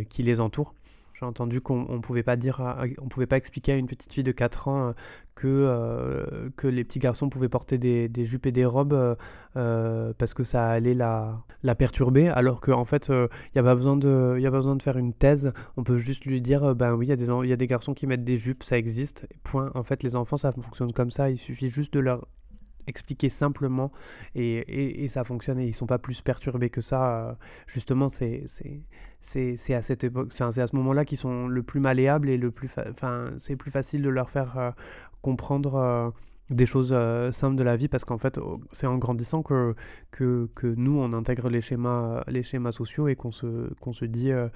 qui 0.10 0.24
les 0.24 0.42
entourent. 0.42 0.74
J'ai 1.18 1.26
entendu 1.26 1.62
qu'on 1.62 1.94
ne 1.94 2.00
pouvait 2.00 2.24
pas 2.24 2.36
dire, 2.36 2.62
on 3.02 3.08
pouvait 3.08 3.26
pas 3.26 3.38
expliquer 3.38 3.72
à 3.72 3.76
une 3.78 3.88
petite 3.88 4.12
fille 4.12 4.24
de 4.24 4.34
4 4.34 4.68
ans 4.68 4.88
euh, 4.90 4.92
que, 5.34 5.48
euh, 5.48 6.50
que 6.58 6.68
les 6.68 6.84
petits 6.84 7.00
garçons 7.00 7.30
pouvaient 7.30 7.48
porter 7.48 7.78
des, 7.78 8.26
jupes 8.26 8.46
et 8.46 8.52
des 8.52 8.66
robes 8.66 9.16
euh, 9.56 10.14
parce 10.18 10.34
que 10.34 10.44
ça 10.44 10.68
allait 10.68 10.94
la, 10.94 11.42
la 11.64 11.74
perturber, 11.74 12.28
alors 12.28 12.60
qu'en 12.60 12.82
en 12.82 12.86
fait, 12.86 13.08
il 13.08 13.30
n'y 13.56 13.62
a, 13.62 13.64
pas 13.64 13.76
besoin 13.76 13.96
de, 13.96 14.38
a 14.46 14.50
besoin 14.50 14.76
de 14.76 14.84
faire 14.84 14.98
une 14.98 15.14
thèse. 15.14 15.54
On 15.78 15.84
peut 15.84 16.00
juste 16.00 16.26
lui 16.26 16.42
dire, 16.42 16.76
ben 16.76 16.94
oui, 16.94 17.06
il 17.06 17.10
y, 17.10 17.14
a 17.14 17.16
des, 17.16 17.28
y 17.28 17.54
a 17.54 17.58
des 17.58 17.68
garçons 17.68 17.94
qui 17.94 18.08
mettent 18.08 18.26
des 18.26 18.38
jupes, 18.38 18.64
ça 18.64 18.78
existe, 18.78 19.26
point. 19.44 19.72
En 19.74 19.84
fait, 19.84 20.04
les 20.04 20.18
enfants, 20.18 20.36
ça 20.36 20.52
fonctionne 20.52 20.92
comme 20.92 21.12
ça, 21.12 21.30
il 21.30 21.38
suffit 21.38 21.70
juste 21.70 21.94
de 21.94 22.00
leur 22.02 22.28
expliquer 22.88 23.30
simplement 23.30 23.92
et, 24.36 25.04
et, 25.04 25.08
ça 25.08 25.24
fonctionne 25.24 25.60
et 25.60 25.66
ils 25.66 25.74
sont 25.74 25.86
pas 25.86 25.98
plus 26.00 26.22
perturbés 26.22 26.70
que 26.70 26.82
ça. 26.82 27.38
Justement, 27.68 28.10
c'est 28.10 28.44
c'est 29.20 29.74
à 29.74 29.82
cette 29.82 30.04
époque, 30.04 30.32
c'est 30.32 30.44
à 30.44 30.68
ce 30.68 30.76
moment-là 30.76 31.06
qu'ils 31.06 31.18
sont 31.18 31.48
le 31.48 31.64
plus 31.64 31.80
malléables 31.80 32.30
et 32.30 32.38
le 32.38 32.52
plus, 32.52 32.70
enfin, 32.90 33.32
c'est 33.38 33.56
plus 33.56 33.72
facile 33.72 34.02
de 34.02 34.10
leur 34.10 34.30
faire 34.30 34.58
euh, 34.58 34.72
comprendre. 35.22 35.76
Euh, 35.76 36.10
des 36.50 36.66
choses 36.66 36.92
euh, 36.92 37.32
simples 37.32 37.56
de 37.56 37.64
la 37.64 37.76
vie 37.76 37.88
parce 37.88 38.06
qu'en 38.06 38.20
fait 38.20 38.40
c'est 38.72 38.86
en 38.86 38.98
grandissant 38.98 39.42
que, 39.42 39.76
que, 40.12 40.48
que, 40.54 40.68
nous 40.68 41.00
on 41.00 41.12
intègre 41.14 41.50
les 41.50 41.62
schémas 41.62 42.24
les 42.28 42.44
schémas 42.44 42.72
sociaux 42.72 43.08
et 43.08 43.16
qu'on 43.16 43.32
se 43.32 43.74
qu'on 43.80 43.94
se 43.94 44.06
dit 44.06 44.32
euh, 44.32 44.48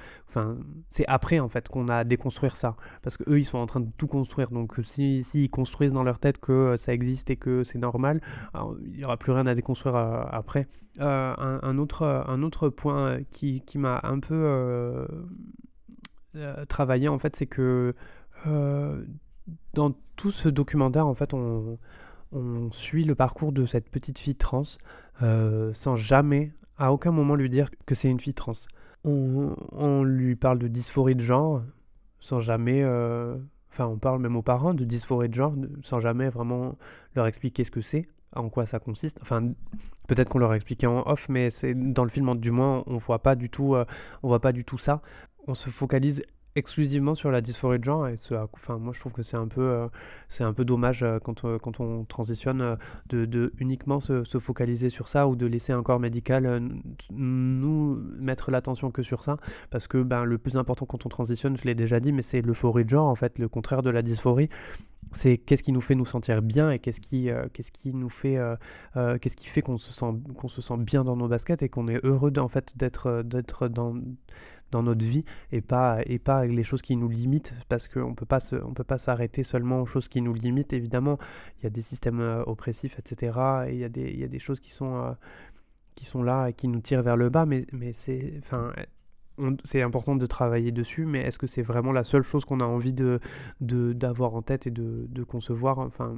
c'est 0.88 1.06
après 1.08 1.40
en 1.40 1.50
fait 1.50 1.68
qu'on 1.68 1.88
a 1.88 1.98
à 1.98 2.04
déconstruire 2.04 2.56
ça. 2.56 2.76
Parce 3.02 3.18
que 3.18 3.24
eux 3.30 3.40
ils 3.40 3.46
sont 3.46 3.58
en 3.58 3.66
train 3.66 3.80
de 3.80 3.90
tout 3.98 4.08
construire. 4.08 4.50
Donc 4.52 4.76
si 4.84 5.24
s'ils 5.24 5.50
construisent 5.50 5.94
dans 5.94 6.04
leur 6.04 6.20
tête 6.20 6.38
que 6.38 6.76
ça 6.78 6.94
existe 6.94 7.32
et 7.32 7.38
que 7.38 7.64
c'est 7.64 7.80
normal 7.80 8.22
il 8.86 8.98
n'y 8.98 9.04
aura 9.04 9.18
plus 9.18 9.32
rien 9.32 9.48
à 9.48 9.56
déconstruire 9.56 9.96
euh, 9.96 10.22
après. 10.30 10.68
Un, 11.00 11.60
un, 11.64 11.78
autre 11.78 12.04
un 12.04 12.44
autre 12.44 12.68
point 12.68 13.20
qui, 13.32 13.62
qui 13.62 13.78
m'a 13.78 14.02
un 14.04 14.20
peu 14.20 15.08
travaillé 16.68 17.08
en 17.08 17.20
fait 17.20 17.36
c'est 17.36 17.46
que 17.46 17.96
dans 19.74 19.94
tout 20.16 20.32
ce 20.32 20.50
documentaire, 20.50 21.08
en 21.08 21.14
fait, 21.14 21.34
on, 21.34 21.78
suit 22.72 23.06
le 23.06 23.16
parcours 23.16 23.52
de 23.52 23.66
cette 23.66 23.90
petite 23.90 24.20
fille 24.20 24.36
trans 24.36 24.64
sans 25.20 25.96
jamais, 25.96 26.52
à 26.78 26.94
aucun 26.94 27.12
moment 27.12 27.34
lui 27.34 27.50
dire 27.50 27.70
que 27.88 27.96
c'est 27.96 28.10
une 28.10 28.20
fille 28.20 28.36
trans. 28.36 28.54
On, 29.04 30.04
lui 30.04 30.36
parle 30.36 30.60
de 30.60 30.68
dysphorie 30.68 31.16
de 31.16 31.22
genre 31.22 31.64
sans 32.20 32.40
jamais 32.40 32.84
Enfin, 33.72 33.86
on 33.86 33.98
parle 33.98 34.20
même 34.22 34.36
aux 34.36 34.42
parents 34.42 34.74
de 34.74 34.84
dysphorie 34.84 35.30
de 35.30 35.34
genre 35.34 35.54
sans 35.84 36.00
jamais 36.00 36.30
vraiment 36.30 36.76
leur 37.16 37.28
expliquer 37.28 37.64
ce 37.64 37.72
que 37.72 37.82
c'est, 37.82 38.08
en 38.36 38.50
quoi 38.50 38.66
ça 38.66 38.80
consiste. 38.80 39.20
Enfin, 39.22 39.52
peut-être 40.08 40.30
qu'on 40.30 40.40
leur 40.40 40.52
a 40.52 40.56
expliqué 40.56 40.88
en 40.88 41.04
off, 41.06 41.30
mais 41.30 41.50
c'est 41.50 41.76
dans 41.76 42.04
le 42.04 42.10
film, 42.10 42.36
du 42.38 42.52
moins, 42.52 42.84
on 42.88 42.98
voit 42.98 43.20
pas 43.20 43.36
du 43.36 43.50
tout, 43.50 43.76
euh, 43.76 43.86
on 44.24 44.28
voit 44.28 44.42
pas 44.42 44.52
du 44.52 44.66
tout 44.66 44.78
ça. 44.78 45.02
On 45.48 45.54
se 45.54 45.70
focalise 45.70 46.24
exclusivement 46.56 47.16
sur 47.16 47.32
la 47.32 47.42
dysphorie 47.42 47.80
de 47.80 47.84
genre 47.84 48.08
et 48.08 48.18
ce, 48.18 48.34
moi 48.34 48.94
je 48.94 49.00
trouve 49.00 49.14
que 49.14 49.24
c'est 49.24 49.38
un 49.38 49.48
peu 49.48 49.62
euh, 49.62 49.88
c'est 50.28 50.44
un 50.44 50.54
peu 50.54 50.66
dommage 50.66 51.04
euh, 51.04 51.20
quand, 51.24 51.46
euh, 51.46 51.60
quand 51.60 51.80
on 51.80 52.06
transitionne 52.06 52.78
de, 53.10 53.26
de 53.26 53.54
uniquement 53.60 54.00
se, 54.00 54.24
se, 54.24 54.40
focaliser 54.40 54.90
sur 54.90 55.08
ça 55.08 55.28
ou 55.28 55.36
de 55.36 55.46
laisser 55.46 55.74
un 55.74 55.84
corps 55.84 56.00
médical 56.00 56.62
nous 57.12 58.02
mettre 58.20 58.52
l'attention 58.52 58.90
que 58.90 59.04
sur 59.04 59.24
ça 59.24 59.36
parce 59.70 59.88
que 59.88 60.02
ben 60.02 60.24
le 60.24 60.38
plus 60.38 60.58
important 60.58 60.86
quand 60.86 61.06
on 61.06 61.10
transitionne 61.10 61.56
je 61.56 61.66
l'ai 61.66 61.76
déjà 61.76 62.00
dit 62.00 62.12
mais 62.12 62.22
c'est 62.22 62.42
l'euphorie 62.42 62.86
de 62.86 62.90
genre 62.90 63.08
en 63.08 63.16
fait 63.16 63.38
le 63.38 63.48
contraire 63.48 63.84
de 63.84 63.90
la 63.90 64.02
dysphorie 64.02 64.50
c'est 65.12 65.38
qu'est-ce 65.38 65.64
qui 65.64 65.72
nous 65.72 65.82
fait 65.82 65.96
nous 65.96 66.06
sentir 66.06 66.42
bien 66.42 66.72
et 66.72 66.80
qu'est-ce 66.80 67.02
qui, 67.02 67.30
qu'est-ce 67.54 67.72
qui 67.72 67.94
nous 67.94 68.10
fait, 68.10 68.38
qu'est-ce 68.94 69.36
qui 69.36 69.48
fait 69.48 69.62
qu'on 69.62 69.78
se 69.78 69.92
sent, 69.92 70.14
qu'on 70.38 70.48
se 70.48 70.62
sent 70.62 70.78
bien 70.78 71.04
dans 71.04 71.16
nos 71.16 71.28
baskets 71.28 71.64
et 71.64 71.70
qu'on 71.70 71.88
est 71.88 72.00
heureux 72.06 72.32
en 72.38 72.48
fait 72.48 72.78
d'être, 72.78 73.24
d'être 73.24 73.68
dans, 73.68 73.96
dans 74.72 74.84
notre 74.84 75.04
vie 75.04 75.26
et 75.52 75.62
pas, 75.62 76.00
et 76.06 76.20
pas 76.20 76.46
les 76.46 76.64
choses 76.64 76.82
qui 76.82 76.96
nous 76.96 77.10
limitent 77.10 77.56
parce 77.70 77.88
qu'on 77.88 78.14
peut 78.14 78.26
pas 78.26 78.40
on 78.64 78.74
peut 78.74 78.84
pas 78.84 78.98
s'arrêter 78.98 79.44
seulement 79.44 79.82
aux 79.82 79.86
choses 79.86 80.08
qui 80.08 80.22
nous 80.22 80.34
limitent. 80.34 80.74
Évidemment, 80.74 81.18
il 81.60 81.64
y 81.64 81.68
a 81.68 81.72
des 81.72 81.82
systèmes 81.82 82.44
oppressifs, 82.46 83.00
etc. 83.00 83.38
Et 83.68 83.74
il 83.74 83.80
y, 83.80 83.84
a 83.84 83.90
des, 83.90 84.10
il 84.12 84.20
y 84.20 84.24
a 84.24 84.28
des 84.28 84.40
choses 84.40 84.60
qui 84.60 84.72
sont, 84.72 85.16
qui 85.96 86.06
sont 86.06 86.24
là 86.24 86.48
et 86.48 86.54
qui 86.54 86.68
nous 86.68 86.82
tirent 86.82 87.04
vers 87.04 87.18
le 87.18 87.30
bas, 87.30 87.46
mais, 87.46 87.66
mais 87.72 87.94
c'est, 87.94 88.34
enfin, 88.40 88.72
c'est 89.64 89.82
important 89.82 90.16
de 90.16 90.26
travailler 90.26 90.72
dessus, 90.72 91.06
mais 91.06 91.22
est-ce 91.22 91.38
que 91.38 91.48
c'est 91.48 91.62
vraiment 91.62 91.92
la 91.92 92.04
seule 92.04 92.24
chose 92.24 92.46
qu'on 92.46 92.60
a 92.60 92.66
envie 92.66 92.94
de, 92.94 93.20
d'avoir 93.60 94.36
en 94.36 94.42
tête 94.42 94.68
et 94.68 94.72
de, 94.72 95.06
de 95.10 95.24
concevoir? 95.24 95.80
Enfin, 95.80 96.18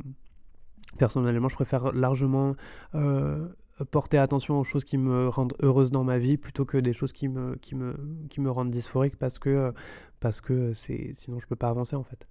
personnellement, 0.97 1.47
je 1.49 1.55
préfère 1.55 1.91
largement 1.93 2.55
euh, 2.95 3.47
porter 3.91 4.17
attention 4.17 4.59
aux 4.59 4.63
choses 4.63 4.83
qui 4.83 4.97
me 4.97 5.27
rendent 5.27 5.55
heureuse 5.61 5.91
dans 5.91 6.03
ma 6.03 6.17
vie 6.17 6.37
plutôt 6.37 6.65
que 6.65 6.77
des 6.77 6.93
choses 6.93 7.13
qui 7.13 7.27
me, 7.27 7.55
qui 7.55 7.75
me, 7.75 7.95
qui 8.29 8.41
me 8.41 8.51
rendent 8.51 8.71
dysphorique 8.71 9.17
parce 9.17 9.39
que, 9.39 9.73
parce 10.19 10.41
que 10.41 10.73
sinon 10.73 11.39
je 11.39 11.47
peux 11.47 11.55
pas 11.55 11.69
avancer 11.69 11.95
en 11.95 12.03
fait. 12.03 12.27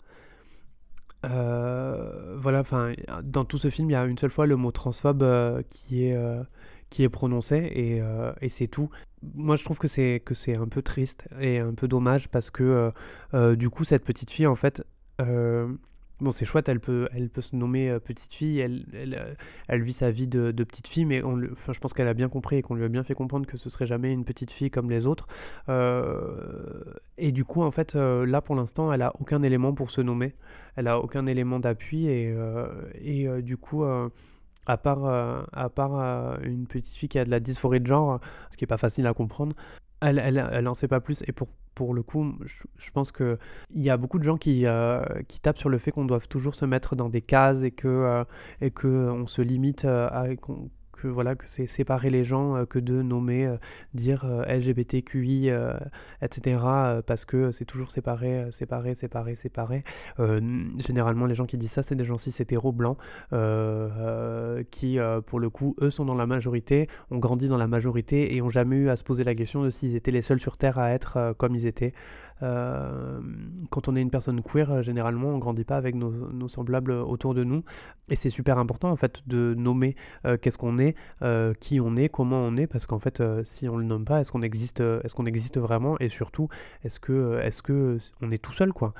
Euh, 1.26 2.36
voilà, 2.38 2.60
enfin, 2.60 2.94
dans 3.22 3.44
tout 3.44 3.58
ce 3.58 3.68
film, 3.68 3.90
il 3.90 3.92
y 3.92 3.96
a 3.96 4.04
une 4.04 4.18
seule 4.18 4.30
fois 4.30 4.46
le 4.46 4.56
mot 4.56 4.70
transphobe 4.70 5.22
euh, 5.22 5.62
qui 5.68 6.06
est 6.06 6.16
qui 6.90 7.04
est 7.04 7.08
prononcé 7.08 7.56
et, 7.56 8.02
et 8.40 8.48
c'est 8.48 8.66
tout. 8.66 8.90
Moi 9.34 9.56
je 9.56 9.64
trouve 9.64 9.78
que 9.78 9.88
c'est 9.88 10.22
que 10.24 10.34
c'est 10.34 10.56
un 10.56 10.66
peu 10.66 10.80
triste 10.80 11.28
et 11.40 11.58
un 11.58 11.74
peu 11.74 11.88
dommage 11.88 12.28
parce 12.28 12.50
que 12.50 12.62
euh, 12.62 12.90
euh, 13.34 13.56
du 13.56 13.68
coup 13.68 13.84
cette 13.84 14.04
petite 14.04 14.30
fille 14.30 14.46
en 14.46 14.54
fait 14.54 14.82
euh, 15.20 15.68
bon 16.20 16.30
c'est 16.30 16.46
chouette 16.46 16.70
elle 16.70 16.80
peut 16.80 17.06
elle 17.12 17.28
peut 17.28 17.42
se 17.42 17.54
nommer 17.54 17.98
petite 18.00 18.32
fille 18.32 18.60
elle, 18.60 18.86
elle, 18.94 19.36
elle, 19.68 19.82
vit 19.82 19.92
sa 19.92 20.10
vie 20.10 20.26
de, 20.26 20.52
petite 20.64 20.88
fille 20.88 21.04
mais 21.04 21.22
enfin, 21.22 21.74
je 21.74 21.80
pense 21.80 21.92
qu'elle 21.92 22.08
a 22.08 22.14
bien 22.14 22.30
compris 22.30 22.56
et 22.56 22.62
qu'on 22.62 22.74
lui 22.74 22.84
a 22.84 22.88
bien 22.88 23.02
fait 23.02 23.12
comprendre 23.12 23.46
que 23.46 23.58
ce 23.58 23.68
serait 23.68 23.84
jamais 23.84 24.10
une 24.10 24.24
petite 24.24 24.52
fille 24.52 24.70
comme 24.70 24.88
les 24.88 25.06
autres. 25.06 25.26
Et 27.18 27.32
du 27.32 27.44
coup 27.44 27.62
en 27.62 27.70
fait 27.70 27.94
là 27.94 28.40
pour 28.40 28.54
l'instant 28.54 28.90
elle 28.90 29.02
a 29.02 29.12
aucun 29.20 29.42
élément 29.42 29.74
pour 29.74 29.90
se 29.90 30.00
nommer. 30.00 30.34
Elle 30.76 30.88
a 30.88 30.98
aucun 30.98 31.26
élément 31.26 31.60
d'appui 31.60 32.06
et, 32.06 32.34
et 33.02 33.42
du 33.42 33.58
coup 33.58 33.84
à 34.66 34.76
part, 34.76 35.04
euh, 35.04 35.42
à 35.52 35.68
part 35.68 35.98
euh, 35.98 36.36
une 36.42 36.66
petite 36.66 36.94
fille 36.94 37.08
qui 37.08 37.18
a 37.18 37.24
de 37.24 37.30
la 37.30 37.40
dysphorie 37.40 37.80
de 37.80 37.86
genre, 37.86 38.20
ce 38.50 38.56
qui 38.56 38.64
n'est 38.64 38.68
pas 38.68 38.78
facile 38.78 39.06
à 39.06 39.14
comprendre, 39.14 39.54
elle, 40.00 40.18
elle, 40.18 40.48
elle 40.52 40.68
en 40.68 40.74
sait 40.74 40.88
pas 40.88 41.00
plus. 41.00 41.22
Et 41.26 41.32
pour, 41.32 41.48
pour 41.74 41.94
le 41.94 42.02
coup, 42.02 42.34
je, 42.76 42.90
pense 42.90 43.12
qu'il 43.12 43.38
y 43.74 43.90
a 43.90 43.96
beaucoup 43.96 44.18
de 44.18 44.24
gens 44.24 44.36
qui, 44.36 44.66
euh, 44.66 45.02
qui 45.28 45.40
tapent 45.40 45.58
sur 45.58 45.68
le 45.68 45.78
fait 45.78 45.90
qu'on 45.90 46.04
doit 46.04 46.20
toujours 46.20 46.54
se 46.54 46.64
mettre 46.64 46.96
dans 46.96 47.08
des 47.08 47.22
cases 47.22 47.62
et 47.62 47.70
que, 47.70 48.24
et 48.60 48.72
se 49.26 49.42
limite 49.42 49.84
à 49.84 50.24
que 51.00 51.08
voilà 51.08 51.34
que 51.34 51.48
c'est 51.48 51.66
séparer 51.66 52.10
les 52.10 52.24
gens 52.24 52.56
euh, 52.56 52.64
que 52.66 52.78
de 52.78 53.02
nommer, 53.02 53.46
euh, 53.46 53.56
dire 53.94 54.24
euh, 54.24 54.44
LGBTQI, 54.44 55.50
etc. 56.22 56.60
parce 57.06 57.24
que 57.24 57.50
c'est 57.50 57.64
toujours 57.64 57.90
séparé, 57.90 58.50
séparé, 58.52 58.94
séparé, 58.94 59.34
séparé. 59.34 59.84
généralement, 60.78 61.26
les 61.26 61.34
gens 61.34 61.46
qui 61.46 61.56
disent 61.56 61.72
ça, 61.72 61.82
c'est 61.82 61.94
des 61.94 62.04
gens 62.04 62.18
cis 62.18 62.34
hétéros 62.40 62.72
blancs 62.72 62.98
qui, 64.70 64.98
pour 65.26 65.40
le 65.40 65.50
coup, 65.50 65.74
eux 65.80 65.90
sont 65.90 66.04
dans 66.04 66.14
la 66.14 66.26
majorité, 66.26 66.88
ont 67.10 67.18
grandi 67.18 67.48
dans 67.48 67.56
la 67.56 67.66
majorité 67.66 68.34
et 68.36 68.42
ont 68.42 68.48
jamais 68.48 68.76
eu 68.76 68.88
à 68.90 68.96
se 68.96 69.04
poser 69.04 69.24
la 69.24 69.34
question 69.34 69.62
de 69.62 69.70
s'ils 69.70 69.96
étaient 69.96 70.10
les 70.10 70.22
seuls 70.22 70.40
sur 70.40 70.56
Terre 70.56 70.78
à 70.78 70.90
être 70.90 71.34
comme 71.38 71.54
ils 71.54 71.66
étaient. 71.66 71.92
Euh, 72.42 73.20
quand 73.70 73.88
on 73.88 73.96
est 73.96 74.00
une 74.00 74.10
personne 74.10 74.42
queer, 74.42 74.70
euh, 74.70 74.82
généralement, 74.82 75.28
on 75.28 75.38
grandit 75.38 75.64
pas 75.64 75.76
avec 75.76 75.94
nos, 75.94 76.48
semblables 76.48 76.92
autour 76.92 77.34
de 77.34 77.44
nous. 77.44 77.62
Et 78.08 78.16
c'est 78.16 78.30
super 78.30 78.58
important, 78.58 78.90
en 78.90 78.96
fait, 78.96 79.22
de 79.26 79.54
nommer 79.56 79.94
euh, 80.24 80.36
qu'est-ce 80.36 80.58
qu'on 80.58 80.78
est, 80.78 80.96
qui 81.60 81.80
on 81.80 81.96
est, 81.96 82.08
comment 82.08 82.40
on 82.40 82.56
est, 82.56 82.66
parce 82.66 82.86
qu'en 82.86 82.98
fait, 82.98 83.22
si 83.44 83.68
on 83.68 83.76
le 83.76 83.84
nomme 83.84 84.04
pas, 84.04 84.20
est-ce 84.20 84.32
qu'on 84.32 84.42
existe, 84.42 84.80
est-ce 84.80 85.14
existe 85.26 85.58
vraiment? 85.58 85.96
Et 86.00 86.08
surtout, 86.08 86.48
est-ce 86.82 86.98
que, 86.98 87.98
on 88.20 88.30
est 88.30 88.42
tout 88.42 88.52
seul, 88.52 88.72
quoi? 88.72 88.94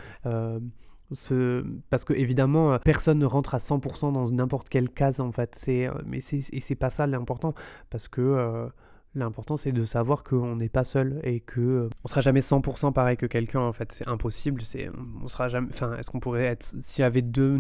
Ce... 1.12 1.64
parce 1.88 2.04
que 2.04 2.12
évidemment 2.12 2.78
personne 2.78 3.18
ne 3.18 3.26
rentre 3.26 3.56
à 3.56 3.59
100% 3.59 4.12
dans 4.12 4.30
n'importe 4.30 4.68
quelle 4.68 4.88
case 4.88 5.18
en 5.18 5.32
fait. 5.32 5.56
C'est 5.56 5.88
mais 6.06 6.20
c'est 6.20 6.52
et 6.52 6.75
pas 6.76 6.90
ça 6.90 7.09
l'important 7.09 7.52
parce 7.90 8.06
que 8.06 8.70
L'important 9.16 9.56
c'est 9.56 9.72
de 9.72 9.84
savoir 9.84 10.22
qu'on 10.22 10.54
n'est 10.54 10.68
pas 10.68 10.84
seul 10.84 11.20
et 11.24 11.40
que 11.40 11.60
euh, 11.60 11.88
on 12.04 12.08
sera 12.08 12.20
jamais 12.20 12.40
100% 12.40 12.92
pareil 12.92 13.16
que 13.16 13.26
quelqu'un 13.26 13.60
en 13.60 13.72
fait. 13.72 13.90
C'est 13.90 14.06
impossible 14.06 14.62
c'est 14.62 14.88
on 15.22 15.26
sera 15.26 15.48
jamais 15.48 15.68
enfin 15.70 15.96
est-ce 15.96 16.10
qu'on 16.10 16.20
pourrait 16.20 16.44
être 16.44 16.74
s'il 16.80 17.02
y 17.02 17.04
avait 17.04 17.22
deux 17.22 17.58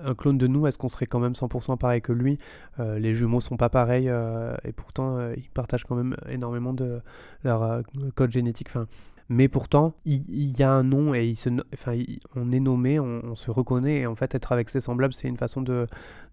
un 0.00 0.14
clone 0.14 0.38
de 0.38 0.48
nous 0.48 0.66
est-ce 0.66 0.76
qu'on 0.76 0.88
serait 0.88 1.06
quand 1.06 1.20
même 1.20 1.34
100% 1.34 1.78
pareil 1.78 2.02
que 2.02 2.12
lui? 2.12 2.38
Euh, 2.80 2.98
les 2.98 3.14
jumeaux 3.14 3.40
sont 3.40 3.56
pas 3.56 3.68
pareils 3.68 4.08
euh, 4.08 4.56
et 4.64 4.72
pourtant 4.72 5.30
ils 5.36 5.50
partagent 5.50 5.84
quand 5.84 5.96
même 5.96 6.16
énormément 6.28 6.72
de 6.72 7.00
leur 7.44 7.82
code 8.16 8.32
génétique 8.32 8.68
mais 9.28 9.48
pourtant 9.48 9.94
il, 10.04 10.58
y 10.58 10.62
a 10.62 10.70
un 10.70 10.82
nom 10.82 11.14
et 11.14 11.26
il 11.26 11.36
se, 11.36 11.50
enfin, 11.74 11.96
on 12.34 12.50
est 12.50 12.60
nommé, 12.60 12.98
on, 12.98 13.36
se 13.36 13.50
reconnaît 13.50 14.00
et 14.00 14.06
en 14.06 14.14
fait 14.14 14.34
être 14.34 14.52
avec 14.52 14.70
ses 14.70 14.80
semblables 14.80 15.12
c'est 15.12 15.28
une 15.28 15.36
façon 15.36 15.60
de, 15.60 15.86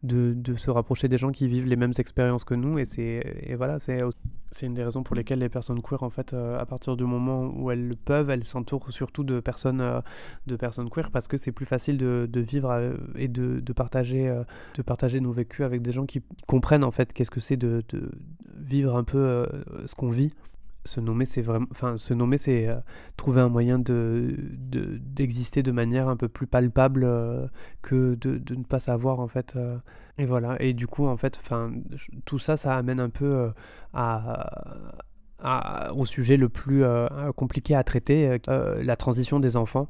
de, 0.04 0.56
se 0.56 0.72
rapprocher 0.72 1.08
des 1.08 1.18
gens 1.18 1.32
qui 1.32 1.48
vivent 1.48 1.66
les 1.66 1.76
mêmes 1.76 1.94
expériences 1.98 2.46
que 2.46 2.54
nous 2.54 2.80
et 2.80 2.86
et 2.96 3.56
voilà 3.56 3.80
c'est 3.80 4.00
c'est 4.52 4.66
une 4.66 4.74
des 4.74 4.84
raisons 4.84 5.04
pour 5.04 5.16
lesquelles 5.16 5.40
les 5.40 5.50
personnes 5.50 5.82
queer 5.82 6.02
en 6.04 6.10
fait 6.10 6.34
euh, 6.34 6.58
à 6.58 6.66
partir 6.66 6.96
du 6.96 7.04
moment 7.04 7.52
où 7.56 7.72
elles 7.72 7.90
le 7.90 7.96
peuvent 7.96 8.30
elles 8.30 8.46
s'entourent 8.46 8.92
surtout 8.92 9.24
de 9.24 9.42
personnes 9.42 9.82
euh, 9.82 10.00
de 10.48 10.56
personnes 10.56 10.90
queer 10.90 11.12
parce 11.12 11.28
que 11.28 11.36
c'est 11.36 11.52
plus 11.52 11.66
facile 11.66 11.98
de, 11.98 12.30
de 12.32 12.40
vivre 12.40 12.72
euh, 12.72 12.94
et 13.16 13.28
de, 13.28 13.60
de 13.60 13.74
partager 13.74 14.34
de 14.76 14.82
partager 14.82 15.20
nos 15.20 15.34
vécus 15.34 15.66
avec 15.66 15.82
des 15.82 15.92
gens 15.92 16.06
qui 16.06 16.22
comprennent 16.48 16.86
en 16.86 16.92
fait 16.92 17.12
qu'est-ce 17.12 17.32
que 17.32 17.42
c'est 17.42 17.58
de, 17.58 17.84
de, 17.90 18.12
vivre 18.58 18.96
un 18.96 19.04
peu 19.04 19.46
ce 19.86 19.94
qu'on 19.96 20.10
vit 20.10 20.32
se 20.86 21.00
nommer, 21.00 21.26
c'est 21.26 21.42
vraiment, 21.42 21.68
enfin, 21.72 21.98
se 21.98 22.14
nommer, 22.14 22.38
c'est 22.38 22.68
euh, 22.68 22.76
trouver 23.18 23.42
un 23.42 23.50
moyen 23.50 23.80
de, 23.80 24.36
d'exister 24.60 25.64
de, 25.64 25.72
manière 25.72 26.08
un 26.08 26.16
peu 26.16 26.30
plus 26.30 26.48
palpable 26.48 27.04
euh, 27.04 27.48
que 27.82 28.16
de, 28.16 28.38
de, 28.38 28.56
ne 28.56 28.64
pas 28.64 28.80
savoir 28.80 29.20
en 29.20 29.28
fait. 29.28 29.56
Euh. 29.56 29.78
et 30.18 30.26
voilà. 30.26 30.62
Et 30.62 30.74
du 30.74 30.88
coup, 30.88 31.08
en 31.08 31.18
fait, 31.18 31.40
enfin, 31.44 31.74
tout 32.26 32.40
ça, 32.40 32.56
ça 32.56 32.78
amène 32.78 33.00
un 33.00 33.10
peu 33.10 33.52
à, 33.94 35.92
au 35.96 36.06
sujet 36.06 36.38
le 36.38 36.50
plus 36.50 36.84
compliqué 37.36 37.76
à 37.76 37.84
traiter, 37.84 38.40
la 38.48 38.96
transition 38.96 39.40
des 39.40 39.58
enfants. 39.58 39.88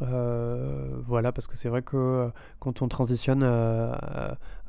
voilà, 0.00 1.32
parce 1.32 1.46
que 1.46 1.56
c'est 1.56 1.68
vrai 1.68 1.82
que 1.82 2.30
quand 2.58 2.82
on 2.82 2.88
transitionne 2.88 3.44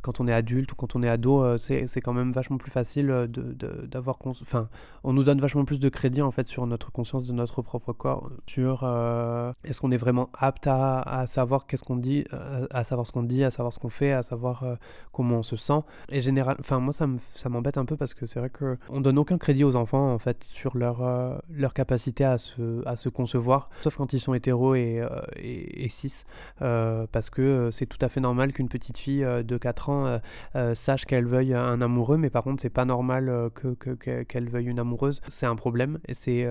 quand 0.01 0.19
on 0.19 0.27
est 0.27 0.33
adulte 0.33 0.71
ou 0.71 0.75
quand 0.75 0.95
on 0.95 1.03
est 1.03 1.09
ado, 1.09 1.43
euh, 1.43 1.57
c'est 1.57 2.01
quand 2.01 2.13
même 2.13 2.31
vachement 2.31 2.57
plus 2.57 2.71
facile 2.71 3.09
euh, 3.09 3.27
d'avoir... 3.27 4.17
De, 4.23 4.29
enfin, 4.29 4.67
on 5.03 5.13
nous 5.13 5.23
donne 5.23 5.39
vachement 5.39 5.65
plus 5.65 5.79
de 5.79 5.89
crédit 5.89 6.21
en 6.21 6.31
fait 6.31 6.47
sur 6.47 6.65
notre 6.67 6.91
conscience 6.91 7.25
de 7.25 7.33
notre 7.33 7.61
propre 7.61 7.93
corps, 7.93 8.29
sur 8.47 8.81
euh, 8.83 9.51
est-ce 9.63 9.79
qu'on 9.81 9.91
est 9.91 9.97
vraiment 9.97 10.29
apte 10.33 10.67
à, 10.67 11.25
savoir 11.27 11.65
qu'est-ce 11.65 11.83
qu'on 11.83 11.95
dit, 11.95 12.25
à, 12.71 12.83
savoir 12.83 13.05
ce 13.07 13.11
qu'on 13.11 13.23
dit, 13.23 13.43
à 13.43 13.51
savoir 13.51 13.73
ce 13.73 13.79
qu'on 13.79 13.89
fait, 13.89 14.11
à 14.11 14.23
savoir 14.23 14.63
comment 15.11 15.37
on 15.37 15.43
se 15.43 15.55
sent. 15.55 15.79
Et 16.09 16.21
général, 16.21 16.57
enfin 16.59 16.79
moi 16.79 16.93
ça 16.93 17.49
m'embête 17.49 17.77
un 17.77 17.85
peu 17.85 17.95
parce 17.95 18.13
que 18.13 18.25
c'est 18.25 18.39
vrai 18.39 18.49
que 18.49 18.77
on 18.89 19.01
donne 19.01 19.17
aucun 19.17 19.37
crédit 19.37 19.63
aux 19.63 19.75
enfants 19.75 20.13
en 20.13 20.19
fait 20.19 20.43
sur 20.51 20.77
leur 20.77 21.01
leur 21.49 21.73
capacité 21.73 22.23
à 22.23 22.37
se 22.37 22.87
à 22.87 22.95
se 22.95 23.09
concevoir, 23.09 23.69
sauf 23.81 23.97
quand 23.97 24.13
ils 24.13 24.19
sont 24.19 24.33
hétéros 24.33 24.75
et, 24.75 25.01
et, 25.35 25.85
et 25.85 25.89
cis, 25.89 26.23
parce 26.59 27.29
que 27.29 27.69
c'est 27.71 27.85
tout 27.85 27.99
à 28.01 28.09
fait 28.09 28.19
normal 28.19 28.53
qu'une 28.53 28.69
petite 28.69 28.97
fille 28.97 29.21
de 29.21 29.57
4 29.57 29.89
ans 29.89 29.90
euh, 29.91 30.19
euh, 30.55 30.75
sache 30.75 31.05
qu'elle 31.05 31.25
veuille 31.25 31.53
un 31.53 31.81
amoureux, 31.81 32.17
mais 32.17 32.29
par 32.29 32.43
contre, 32.43 32.61
c'est 32.61 32.69
pas 32.69 32.85
normal 32.85 33.29
euh, 33.29 33.49
que, 33.49 34.23
qu'elle 34.23 34.49
veuille 34.49 34.67
une 34.67 34.79
amoureuse. 34.79 35.21
C'est 35.29 35.45
un 35.45 35.55
problème 35.55 35.99
et 36.07 36.13
c'est 36.13 36.45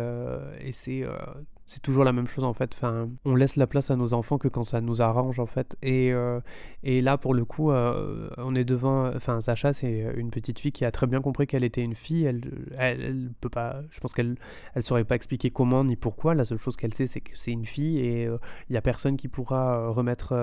c'est 1.71 1.81
toujours 1.83 2.03
la 2.03 2.13
même 2.13 2.27
chose 2.27 2.43
en 2.43 2.53
fait. 2.53 2.73
Enfin, 2.75 3.09
on 3.25 3.37
laisse 3.37 3.55
la 3.55 3.69
place 3.69 3.93
à 3.93 3.97
nos 3.97 4.13
enfants 4.13 4.39
que 4.39 4.49
quand 4.49 4.65
ça 4.65 4.81
nous 4.81 5.03
arrange 5.03 5.39
en 5.39 5.47
fait. 5.47 5.77
Et, 5.83 6.13
euh, 6.13 6.41
et 6.83 7.01
là, 7.01 7.17
pour 7.17 7.33
le 7.33 7.45
coup, 7.45 7.71
euh, 7.71 8.29
on 8.39 8.57
est 8.57 8.65
devant. 8.65 9.07
Enfin, 9.15 9.41
Sacha, 9.41 9.73
c'est 9.73 10.13
une 10.17 10.31
petite 10.31 10.59
fille 10.59 10.73
qui 10.73 10.85
a 10.85 10.91
très 10.91 11.07
bien 11.07 11.21
compris 11.21 11.47
qu'elle 11.47 11.63
était 11.63 11.83
une 11.83 11.95
fille. 11.95 12.25
Elle, 12.25 12.41
elle, 12.77 13.31
peut 13.41 13.49
pas. 13.49 13.83
Je 13.93 14.01
pense 14.01 14.13
qu'elle, 14.13 14.35
elle 14.75 14.83
saurait 14.83 15.05
pas 15.05 15.15
expliquer 15.15 15.51
comment 15.53 15.85
ni 15.85 15.95
pourquoi. 15.95 16.35
La 16.35 16.45
seule 16.45 16.59
chose 16.59 16.77
qu'elle 16.77 16.93
sait, 16.93 17.07
c'est 17.07 17.21
que 17.21 17.31
c'est 17.37 17.53
une 17.53 17.67
fille 17.67 18.01
et 18.01 18.25
il 18.69 18.75
y 18.75 18.77
a 18.77 18.83
personne 18.83 19.17
qui 19.17 19.29
pourra 19.29 19.91
remettre. 19.91 20.35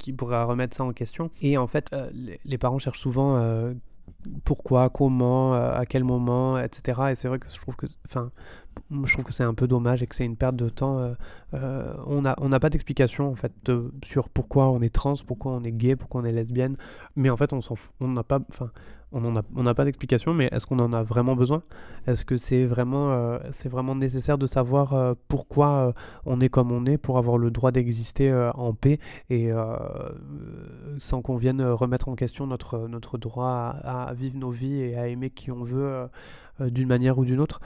Qui 0.00 0.12
pourra 0.12 0.44
remettre 0.44 0.76
ça 0.76 0.84
en 0.84 0.92
question. 0.92 1.30
Et 1.42 1.56
en 1.58 1.66
fait, 1.66 1.94
les, 2.12 2.40
les, 2.44 2.58
parents 2.58 2.78
cherchent 2.78 3.00
souvent 3.00 3.36
pourquoi, 4.44 4.90
comment, 4.90 5.54
euh, 5.54 5.72
à 5.74 5.86
quel 5.86 6.04
moment, 6.04 6.58
etc. 6.58 7.00
Et 7.10 7.14
c'est 7.14 7.28
vrai 7.28 7.38
que 7.38 7.48
je 7.50 7.58
trouve 7.58 7.76
que, 7.76 7.86
enfin, 8.06 8.30
je 9.04 9.12
trouve 9.12 9.24
que 9.24 9.32
c'est 9.32 9.44
un 9.44 9.54
peu 9.54 9.66
dommage 9.66 10.02
et 10.02 10.06
que 10.06 10.14
c'est 10.14 10.24
une 10.24 10.36
perte 10.36 10.56
de 10.56 10.68
temps. 10.68 10.98
Euh, 10.98 11.14
euh, 11.54 11.94
on 12.06 12.22
n'a 12.22 12.34
on 12.40 12.50
pas 12.50 12.70
d'explication 12.70 13.28
en 13.30 13.34
fait 13.34 13.52
sur 14.04 14.28
pourquoi 14.28 14.70
on 14.70 14.80
est 14.80 14.94
trans, 14.94 15.14
pourquoi 15.26 15.52
on 15.52 15.62
est 15.62 15.72
gay, 15.72 15.96
pourquoi 15.96 16.22
on 16.22 16.24
est 16.24 16.32
lesbienne. 16.32 16.76
Mais 17.16 17.30
en 17.30 17.36
fait, 17.36 17.52
on 17.52 17.60
s'en 17.60 17.76
n'a 18.00 18.22
pas, 18.22 18.40
enfin, 18.48 18.70
on 19.12 19.32
n'a 19.32 19.42
on 19.56 19.74
pas 19.74 19.84
d'explication, 19.84 20.34
mais 20.34 20.48
est-ce 20.52 20.66
qu'on 20.66 20.78
en 20.78 20.92
a 20.92 21.02
vraiment 21.02 21.34
besoin? 21.34 21.62
Est-ce 22.06 22.24
que 22.24 22.36
c'est 22.36 22.64
vraiment, 22.64 23.38
c'est 23.50 23.68
vraiment 23.68 23.96
nécessaire 23.96 24.38
de 24.38 24.46
savoir 24.46 25.16
pourquoi 25.28 25.94
on 26.24 26.40
est 26.40 26.48
comme 26.48 26.70
on 26.70 26.86
est 26.86 26.98
pour 26.98 27.18
avoir 27.18 27.38
le 27.38 27.50
droit 27.50 27.72
d'exister 27.72 28.32
en 28.54 28.72
paix 28.72 29.00
et 29.28 29.50
sans 31.00 31.22
qu'on 31.22 31.36
vienne 31.36 31.60
remettre 31.62 32.08
en 32.08 32.14
question 32.14 32.46
notre, 32.46 32.86
notre 32.86 33.18
droit 33.18 33.74
à, 33.82 34.14
vivre 34.14 34.38
nos 34.38 34.50
vies 34.50 34.80
et 34.80 34.96
à 34.96 35.08
aimer 35.08 35.30
qui 35.30 35.50
on 35.50 35.64
veut 35.64 36.08
d'une 36.60 36.88
manière 36.88 37.18
ou 37.18 37.24
d'une 37.24 37.40
autre. 37.40 37.60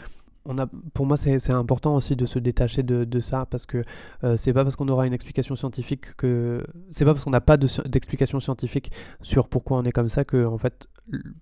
On 0.47 0.59
a, 0.59 0.67
pour 0.93 1.07
moi, 1.07 1.17
c'est 1.17 1.51
important 1.51 1.97
aussi 1.97 2.17
de 2.17 2.27
se 2.27 2.39
détacher 2.39 2.83
de, 2.83 3.05
de 3.05 3.21
ça 3.21 3.47
parce 3.47 3.65
que 3.65 3.83
euh, 4.25 4.37
c'est 4.37 4.53
pas 4.53 4.63
parce 4.63 4.77
qu'on 4.77 4.89
aura 4.89 5.07
une 5.07 5.15
explication 5.15 5.57
scientifique 5.57 6.15
que 6.17 6.67
c'est 6.91 7.07
pas 7.07 7.15
parce 7.15 7.25
qu'on 7.25 7.31
n'a 7.31 7.41
pas 7.41 7.57
d'explication 7.57 8.41
scientifique 8.41 8.93
sur 9.23 9.49
pourquoi 9.49 9.79
on 9.79 9.85
est 9.85 9.93
comme 9.93 10.11
ça 10.11 10.27
que 10.27 10.45
en 10.45 10.59
fait 10.59 10.87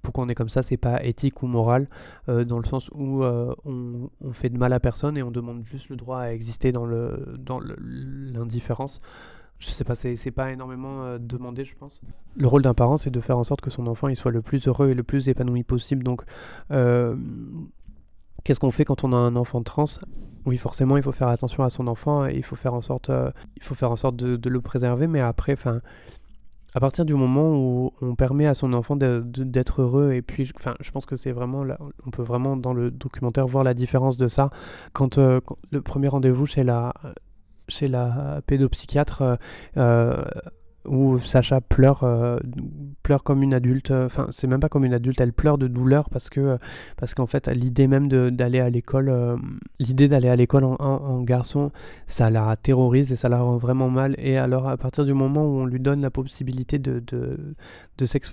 pourquoi 0.02 0.22
on 0.25 0.28
est 0.28 0.37
comme 0.37 0.49
ça 0.49 0.62
c'est 0.62 0.76
pas 0.76 1.02
éthique 1.04 1.42
ou 1.42 1.49
moral 1.49 1.88
euh, 2.28 2.44
dans 2.44 2.58
le 2.58 2.64
sens 2.64 2.90
où 2.94 3.25
euh, 3.25 3.52
on, 3.64 4.08
on, 4.20 4.32
fait 4.32 4.50
de 4.50 4.58
mal 4.58 4.72
à 4.72 4.78
personne 4.78 5.16
et 5.16 5.22
on 5.25 5.32
demande 5.32 5.64
juste 5.64 5.88
le 5.88 5.96
droit 5.96 6.20
à 6.20 6.32
exister 6.32 6.70
dans 6.70 6.87
le 6.87 7.37
dans 7.38 7.58
l'indifférence 7.61 9.00
je 9.62 9.71
sais 9.71 9.85
pas, 9.85 9.95
c'est 9.95 10.31
pas 10.31 10.52
énormément 10.52 11.16
demandé, 11.19 11.64
je 11.64 11.75
pense. 11.76 12.00
Le 12.37 12.47
rôle 12.47 12.62
d'un 12.62 12.75
parent, 12.75 12.97
c'est 12.97 13.11
de 13.11 13.21
faire 13.21 13.38
en 13.38 13.45
sorte 13.45 13.61
que 13.61 13.71
son 13.71 13.87
enfant 13.87 14.09
il 14.09 14.16
soit 14.16 14.31
le 14.31 14.42
plus 14.42 14.66
heureux 14.66 14.90
et 14.90 14.95
le 14.95 15.02
plus 15.02 15.28
épanoui 15.28 15.62
possible. 15.62 16.02
Donc, 16.02 16.25
Qu'est-ce 18.45 18.59
qu'on 18.59 18.71
fait 18.73 18.85
quand 18.85 19.04
on 19.04 19.12
a 19.12 19.16
un 19.16 19.37
enfant 19.37 19.62
trans? 19.62 19.85
Oui, 20.47 20.57
forcément, 20.57 20.97
il 20.97 21.02
faut 21.02 21.12
faire 21.12 21.28
attention 21.28 21.62
à 21.62 21.71
son 21.71 21.87
enfant, 21.87 22.26
et 22.26 22.35
il 22.35 22.42
faut 22.42 22.57
faire 22.57 22.75
en 22.75 22.83
sorte, 22.83 23.11
euh, 23.11 23.31
il 23.57 23.62
faut 23.62 23.76
faire 23.76 23.92
en 23.92 23.97
sorte 23.97 24.16
de, 24.16 24.49
le 24.49 24.61
préserver, 24.61 25.07
mais 25.07 25.21
après, 25.21 25.52
enfin, 25.52 25.81
à 26.75 26.81
partir 26.81 27.04
du 27.04 27.14
moment 27.14 27.54
où 27.54 27.92
on 28.00 28.16
permet 28.16 28.47
à 28.47 28.54
son 28.54 28.73
enfant 28.73 28.97
d'être 28.97 29.83
heureux, 29.83 30.12
et 30.12 30.23
puis, 30.23 30.50
enfin, 30.57 30.75
je 30.81 30.90
pense 30.90 31.07
que 31.07 31.14
c'est 31.14 31.31
vraiment, 31.31 31.64
on 32.04 32.11
peut 32.11 32.23
vraiment 32.23 32.57
dans 32.57 32.73
le 32.73 32.90
documentaire 32.90 33.47
voir 33.47 33.62
la 33.62 33.75
différence 33.75 34.16
de 34.16 34.26
ça. 34.26 34.50
Quand, 34.92 35.19
euh, 35.19 35.40
le 35.71 35.81
premier 35.81 36.09
rendez-vous 36.09 36.47
chez 36.47 36.64
la, 36.64 36.92
chez 37.72 37.88
la 37.88 38.40
pédopsychiatre, 38.46 39.38
euh, 39.76 40.22
où 40.84 41.18
Sacha 41.18 41.60
pleure, 41.60 42.02
euh, 42.02 42.38
pleure 43.02 43.22
comme 43.22 43.42
une 43.42 43.54
adulte. 43.54 43.90
Enfin, 43.90 44.26
c'est 44.30 44.46
même 44.46 44.60
pas 44.60 44.68
comme 44.68 44.84
une 44.84 44.94
adulte, 44.94 45.20
elle 45.20 45.32
pleure 45.32 45.58
de 45.58 45.68
douleur 45.68 46.10
parce 46.10 46.28
que, 46.28 46.58
parce 46.96 47.14
qu'en 47.14 47.26
fait, 47.26 47.48
l'idée 47.48 47.86
même 47.86 48.08
d'aller 48.08 48.60
à 48.60 48.68
l'école, 48.68 49.08
euh, 49.08 49.36
l'idée 49.78 50.08
d'aller 50.08 50.28
à 50.28 50.36
l'école 50.36 50.64
en, 50.64 51.22
garçon, 51.22 51.70
ça 52.06 52.30
la 52.30 52.56
terrorise 52.56 53.12
et 53.12 53.16
ça 53.16 53.28
la 53.28 53.40
rend 53.40 53.58
vraiment 53.58 53.90
mal. 53.90 54.16
Et 54.18 54.36
alors, 54.36 54.68
à 54.68 54.76
partir 54.76 55.04
du 55.04 55.14
moment 55.14 55.44
où 55.44 55.60
on 55.60 55.66
lui 55.66 55.80
donne 55.80 56.00
la 56.00 56.10
possibilité 56.10 56.78
de, 56.78 57.00
de, 57.00 57.54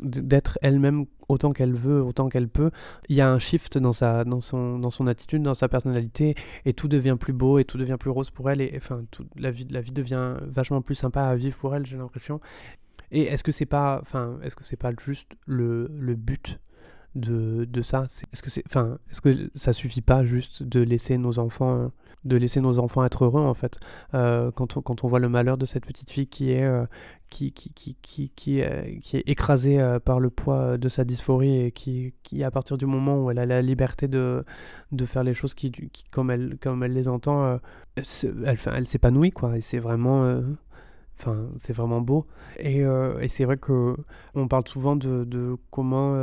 d'être 0.02 0.58
elle-même 0.62 1.06
autant 1.30 1.54
qu'elle 1.54 1.74
veut, 1.74 2.02
autant 2.04 2.28
qu'elle 2.28 2.50
peut. 2.50 2.72
Il 3.08 3.16
y 3.16 3.22
a 3.22 3.32
un 3.32 3.40
shift 3.40 3.78
dans, 3.78 3.94
sa, 3.94 4.26
dans, 4.26 4.42
son, 4.42 4.78
dans 4.80 4.90
son 4.90 5.08
attitude, 5.08 5.42
dans 5.42 5.54
sa 5.54 5.70
personnalité, 5.70 6.36
et 6.66 6.74
tout 6.74 6.88
devient 6.88 7.16
plus 7.18 7.34
beau 7.34 7.60
et 7.60 7.66
tout 7.66 7.78
devient 7.78 7.98
plus 7.98 8.10
rose 8.10 8.32
pour 8.32 8.50
elle. 8.50 8.62
Et 8.62 8.74
enfin, 8.76 9.04
la, 9.38 9.52
vie, 9.52 9.68
la 9.70 9.82
vie 9.82 9.92
devient 9.92 10.36
vachement 10.42 10.82
plus 10.82 10.96
sympa 10.96 11.24
à 11.24 11.36
vivre 11.36 11.58
pour 11.58 11.76
elle, 11.76 11.86
j'ai 11.86 11.98
l'impression. 11.98 12.42
Et 13.12 13.24
est-ce 13.24 13.44
que 13.44 13.52
c'est 13.52 13.66
pas, 13.66 14.00
enfin, 14.02 14.38
est-ce 14.44 14.56
que 14.56 14.64
c'est 14.64 14.76
pas 14.76 14.92
juste 15.00 15.32
le, 15.46 15.90
le 15.94 16.16
but 16.16 16.60
de, 17.16 17.66
de 17.66 17.82
ça? 17.82 18.06
Est-ce 18.34 18.42
que 18.44 18.50
c'est, 18.50 18.64
enfin, 18.66 18.98
est-ce 19.10 19.22
que 19.22 19.50
ça 19.56 19.74
suffit 19.74 20.02
pas 20.02 20.24
juste 20.24 20.64
de 20.64 20.80
laisser 20.82 21.18
nos 21.18 21.40
enfants, 21.40 21.92
de 22.26 22.36
laisser 22.36 22.62
nos 22.62 22.80
enfants 22.80 23.06
être 23.06 23.26
heureux 23.26 23.42
en 23.42 23.54
fait 23.54 23.80
euh, 24.14 24.52
quand, 24.52 24.78
on, 24.78 24.82
quand 24.82 25.04
on 25.04 25.08
voit 25.08 25.20
le 25.20 25.30
malheur 25.30 25.58
de 25.58 25.66
cette 25.66 25.86
petite 25.86 26.10
fille 26.12 26.28
qui 26.28 26.52
est, 26.52 26.64
euh, 26.64 26.86
qui, 27.30 27.54
qui, 27.54 27.72
qui, 27.74 27.96
qui, 28.02 28.30
qui, 28.36 28.60
est, 28.60 29.24
écrasée 29.26 29.80
euh, 29.80 30.00
par 30.00 30.20
le 30.20 30.30
poids 30.30 30.78
de 30.78 30.90
sa 30.90 31.06
dysphorie 31.06 31.66
et 31.66 31.72
qui, 31.72 32.14
qui, 32.24 32.44
à 32.44 32.52
partir 32.52 32.78
du 32.78 32.86
moment 32.86 33.24
où 33.24 33.32
elle 33.32 33.40
a 33.40 33.46
la 33.46 33.62
liberté 33.62 34.08
de, 34.08 34.44
de 34.92 35.06
faire 35.06 35.24
les 35.24 35.34
choses 35.34 35.54
qui, 35.54 35.72
qui 35.72 36.04
comme, 36.12 36.32
elle, 36.32 36.58
comme 36.62 36.84
elle 36.84 36.94
les 36.94 37.08
entend, 37.08 37.60
elle, 37.96 38.04
elle 38.46 38.88
s'épanouit 38.88 39.32
quoi. 39.32 39.58
Et 39.58 39.62
c'est 39.62 39.80
vraiment. 39.80 40.42
Enfin, 41.20 41.50
vraiment 41.74 42.00
beau. 42.00 42.26
Et, 42.58 42.80
et 42.80 43.28
c'est 43.28 43.44
vrai 43.44 43.58
que 43.58 43.98
on 44.36 44.48
parle 44.48 44.66
souvent 44.68 44.96
de, 44.96 45.26
de 45.26 45.58
comment 45.70 46.16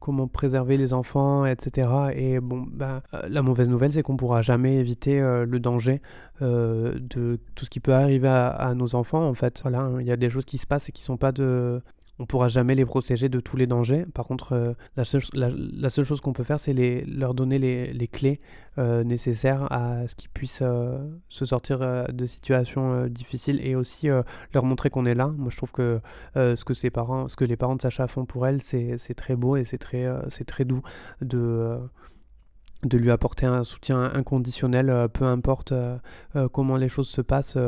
comment 0.00 0.28
préserver 0.28 0.76
les 0.76 0.92
enfants, 0.92 1.46
etc. 1.46 1.88
Et 2.14 2.40
bon, 2.40 2.64
bah, 2.68 3.02
euh, 3.14 3.20
la 3.28 3.42
mauvaise 3.42 3.68
nouvelle, 3.68 3.92
c'est 3.92 4.02
qu'on 4.02 4.16
pourra 4.16 4.42
jamais 4.42 4.76
éviter 4.76 5.20
euh, 5.20 5.44
le 5.46 5.60
danger 5.60 6.00
euh, 6.42 6.98
de 7.00 7.38
tout 7.54 7.64
ce 7.64 7.70
qui 7.70 7.80
peut 7.80 7.94
arriver 7.94 8.28
à, 8.28 8.74
nos 8.74 8.94
enfants. 8.94 9.26
En 9.26 9.34
fait, 9.34 9.62
hein, 9.64 9.96
il 10.00 10.06
y 10.06 10.12
a 10.12 10.16
des 10.16 10.30
choses 10.30 10.44
qui 10.44 10.58
se 10.58 10.66
passent 10.66 10.88
et 10.88 10.92
qui 10.92 11.02
sont 11.02 11.16
pas 11.16 11.32
de 11.32 11.82
on 12.18 12.26
pourra 12.26 12.48
jamais 12.48 12.74
les 12.74 12.86
protéger 12.86 13.28
de 13.28 13.40
tous 13.40 13.56
les 13.56 13.66
dangers. 13.66 14.06
Par 14.14 14.26
contre, 14.26 14.54
euh, 14.54 14.72
la, 14.96 15.04
seule, 15.04 16.04
chose 16.04 16.20
qu'on 16.20 16.32
peut 16.32 16.44
faire, 16.44 16.58
c'est 16.58 16.72
leur 17.06 17.34
donner 17.34 17.58
les, 17.58 18.08
clés 18.08 18.40
euh, 18.78 19.04
nécessaires 19.04 19.70
à 19.70 20.08
ce 20.08 20.14
qu'ils 20.14 20.30
puissent 20.30 20.62
euh, 20.62 20.98
se 21.28 21.44
sortir 21.44 21.78
de 22.08 22.26
situations 22.26 23.06
difficiles 23.06 23.60
et 23.66 23.74
aussi 23.74 24.08
leur 24.52 24.64
montrer 24.64 24.90
qu'on 24.90 25.04
est 25.06 25.14
là. 25.14 25.28
Moi, 25.28 25.50
je 25.50 25.56
trouve 25.56 25.72
que 25.72 26.00
ce 26.34 26.64
que 26.64 27.44
les 27.44 27.56
parents 27.56 27.76
de 27.76 27.82
Sacha 27.82 28.06
font 28.06 28.24
pour 28.24 28.46
elle, 28.46 28.62
c'est 28.62 28.96
très 29.14 29.36
beau 29.36 29.56
et 29.56 29.64
c'est 29.64 29.78
très, 29.78 30.64
doux 30.64 30.82
de 31.20 32.98
lui 32.98 33.10
apporter 33.10 33.46
un 33.46 33.64
soutien 33.64 34.02
inconditionnel, 34.02 35.08
peu 35.12 35.24
importe 35.24 35.74
comment 36.52 36.76
les 36.76 36.88
choses 36.88 37.08
se 37.08 37.20
passent. 37.20 37.58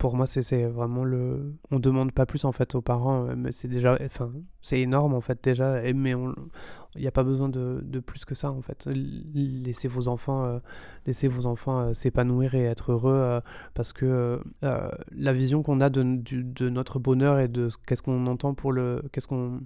Pour 0.00 0.16
moi, 0.16 0.26
c'est 0.26 0.64
vraiment 0.64 1.04
le. 1.04 1.52
On 1.70 1.78
demande 1.78 2.12
pas 2.12 2.24
plus 2.24 2.46
en 2.46 2.52
fait 2.52 2.74
aux 2.74 2.80
parents, 2.80 3.26
euh, 3.26 3.34
mais 3.36 3.52
c'est 3.52 3.68
déjà. 3.68 3.98
Enfin, 4.02 4.32
c'est 4.62 4.80
énorme 4.80 5.12
en 5.12 5.20
fait 5.20 5.44
déjà, 5.44 5.82
mais 5.92 6.12
il 6.12 7.00
n'y 7.02 7.06
a 7.06 7.10
pas 7.10 7.22
besoin 7.22 7.50
de, 7.50 8.00
plus 8.00 8.24
que 8.24 8.34
ça 8.34 8.50
en 8.50 8.62
fait. 8.62 8.88
Laissez 9.34 9.88
vos 9.88 10.08
enfants, 10.08 10.46
euh, 10.46 10.58
laissez 11.06 11.28
vos 11.28 11.44
enfants 11.44 11.80
euh, 11.80 11.92
s'épanouir 11.92 12.54
et 12.54 12.64
être 12.64 12.92
heureux 12.92 13.40
parce 13.74 13.92
que 13.92 14.40
la 14.62 15.32
vision 15.34 15.62
qu'on 15.62 15.82
a 15.82 15.90
de, 15.90 16.02
de, 16.02 16.70
notre 16.70 16.98
bonheur 16.98 17.38
et 17.38 17.48
de 17.48 17.68
qu'est-ce 17.86 18.02
qu'on 18.02 18.26
entend 18.26 18.54
pour 18.54 18.72
le. 18.72 19.02
Qu'est-ce 19.12 19.28
qu'on 19.28 19.60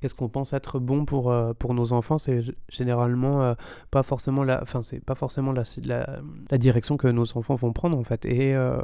qu'est-ce 0.00 0.14
qu'on 0.14 0.28
pense 0.28 0.52
être 0.52 0.78
bon 0.78 1.04
pour, 1.04 1.30
euh, 1.30 1.52
pour 1.54 1.74
nos 1.74 1.92
enfants, 1.92 2.18
c'est 2.18 2.40
généralement 2.68 3.42
euh, 3.42 3.54
pas 3.90 4.02
forcément 4.02 4.44
la, 4.44 4.62
c'est 4.82 5.04
pas 5.04 5.14
forcément 5.14 5.52
la, 5.52 5.62
la, 5.84 6.58
direction 6.58 6.96
que 6.96 7.08
nos 7.08 7.36
enfants 7.36 7.54
vont 7.54 7.72
prendre 7.72 7.98
en 7.98 8.04
fait. 8.04 8.24
Et, 8.24 8.54
euh, 8.54 8.80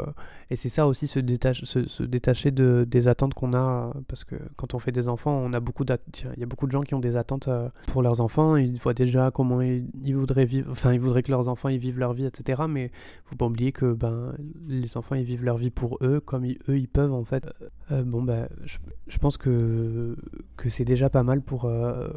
et 0.50 0.56
c'est 0.56 0.68
ça 0.68 0.86
aussi 0.86 1.06
se, 1.06 1.20
détache, 1.20 1.64
se, 1.64 2.02
détacher 2.02 2.50
de, 2.50 2.84
des 2.88 3.08
attentes 3.08 3.34
qu'on 3.34 3.54
a, 3.54 3.92
parce 4.08 4.24
que 4.24 4.36
quand 4.56 4.74
on 4.74 4.78
fait 4.78 4.92
des 4.92 5.08
enfants, 5.08 5.32
on 5.32 5.52
a 5.52 5.60
beaucoup 5.60 5.84
il 5.84 6.40
y 6.40 6.42
a 6.42 6.46
beaucoup 6.46 6.66
de 6.66 6.72
gens 6.72 6.82
qui 6.82 6.94
ont 6.94 7.00
des 7.00 7.16
attentes 7.16 7.48
pour 7.86 8.02
leurs 8.02 8.20
enfants. 8.20 8.56
Ils 8.56 8.78
voient 8.78 8.94
déjà 8.94 9.30
comment 9.30 9.60
ils, 9.60 10.14
voudraient 10.14 10.46
vivre, 10.46 10.70
enfin 10.70 10.92
ils 10.92 11.00
voudraient 11.00 11.22
que 11.22 11.30
leurs 11.30 11.48
enfants 11.48 11.68
ils 11.68 11.78
vivent 11.78 11.98
leur 11.98 12.12
vie, 12.12 12.26
etc. 12.26 12.62
Mais 12.68 12.90
faut 13.24 13.36
pas 13.36 13.46
oublier 13.46 13.72
que 13.72 13.92
ben 13.92 14.34
les 14.66 14.96
enfants 14.96 15.14
ils 15.14 15.24
vivent 15.24 15.44
leur 15.44 15.58
vie 15.58 15.70
pour 15.70 15.98
eux, 16.02 16.20
comme 16.20 16.44
eux 16.46 16.78
ils 16.78 16.88
peuvent 16.88 17.12
en 17.12 17.24
fait. 17.24 17.46
bon 17.90 18.22
ben 18.22 18.48
je, 18.64 18.78
je 19.06 19.18
pense 19.18 19.36
que 19.36 20.16
que 20.56 20.68
c'est 20.68 20.84
déjà 20.84 21.03
pas 21.10 21.22
mal 21.22 21.40
pour, 21.42 21.64
euh, 21.64 22.08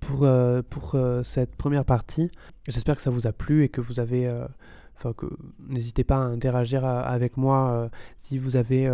pour, 0.00 0.24
euh, 0.24 0.62
pour 0.68 0.94
euh, 0.94 1.22
cette 1.22 1.54
première 1.56 1.84
partie. 1.84 2.30
J'espère 2.68 2.96
que 2.96 3.02
ça 3.02 3.10
vous 3.10 3.26
a 3.26 3.32
plu 3.32 3.64
et 3.64 3.68
que 3.68 3.80
vous 3.80 4.00
avez... 4.00 4.28
Enfin, 4.96 5.12
que 5.12 5.26
n'hésitez 5.68 6.04
pas 6.04 6.16
à 6.16 6.20
interagir 6.20 6.84
avec 6.84 7.36
moi 7.36 7.90
si 8.20 8.38
vous 8.38 8.54
avez 8.54 8.88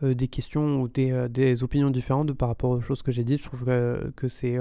des 0.00 0.28
questions 0.28 0.80
ou 0.80 0.88
des, 0.88 1.28
des, 1.28 1.62
opinions 1.62 1.90
différentes 1.90 2.32
par 2.32 2.48
rapport 2.48 2.70
aux 2.70 2.80
choses 2.80 3.02
que 3.02 3.12
j'ai 3.12 3.22
dites. 3.22 3.40
Je 3.40 3.44
trouve 3.44 3.64
que, 3.66 4.12
que 4.16 4.28
c'est... 4.28 4.58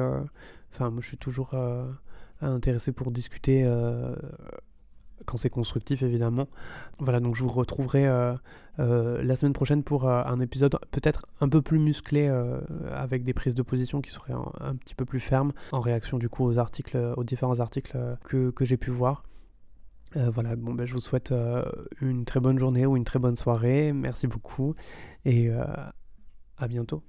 Enfin, 0.74 0.90
moi 0.90 1.00
je 1.02 1.08
suis 1.08 1.18
toujours 1.18 1.52
intéressé 2.42 2.92
pour 2.92 3.10
discuter 3.10 3.66
quand 5.26 5.38
c'est 5.38 5.50
constructif 5.50 6.02
évidemment. 6.04 6.48
Voilà, 7.00 7.20
donc 7.20 7.36
je 7.36 7.44
vous 7.44 7.50
retrouverai 7.50 8.08
euh, 8.08 8.34
euh, 8.80 9.22
la 9.24 9.36
semaine 9.36 9.54
prochaine 9.54 9.84
pour 9.84 10.08
euh, 10.08 10.24
un 10.26 10.40
épisode 10.40 10.78
peut-être 10.92 11.26
un 11.40 11.50
peu 11.50 11.62
plus 11.62 11.80
musclé 11.80 12.28
avec 12.92 13.24
des 13.24 13.34
prises 13.34 13.56
de 13.56 13.62
position 13.62 14.02
qui 14.02 14.12
seraient 14.12 14.34
un, 14.34 14.76
petit 14.76 14.96
peu 14.96 15.06
plus 15.06 15.20
fermes 15.20 15.54
en 15.72 15.80
réaction 15.80 16.18
du 16.18 16.30
coup 16.30 16.46
aux 16.46 16.60
articles, 16.60 16.98
aux 17.16 17.24
différents 17.24 17.60
articles 17.60 17.98
que, 18.24 18.52
que 18.52 18.66
j'ai 18.66 18.78
pu 18.78 18.92
voir. 18.92 19.24
voilà, 20.16 20.56
bon, 20.56 20.74
ben, 20.74 20.86
je 20.86 20.94
vous 20.94 21.02
souhaite 21.02 21.34
une 22.02 22.26
très 22.26 22.40
bonne 22.40 22.60
journée 22.60 22.86
ou 22.86 22.98
une 22.98 23.06
très 23.06 23.20
bonne 23.20 23.36
soirée. 23.36 23.94
Merci 23.94 24.28
beaucoup 24.28 24.76
et 25.26 25.50
à 25.50 26.68
bientôt. 26.68 27.04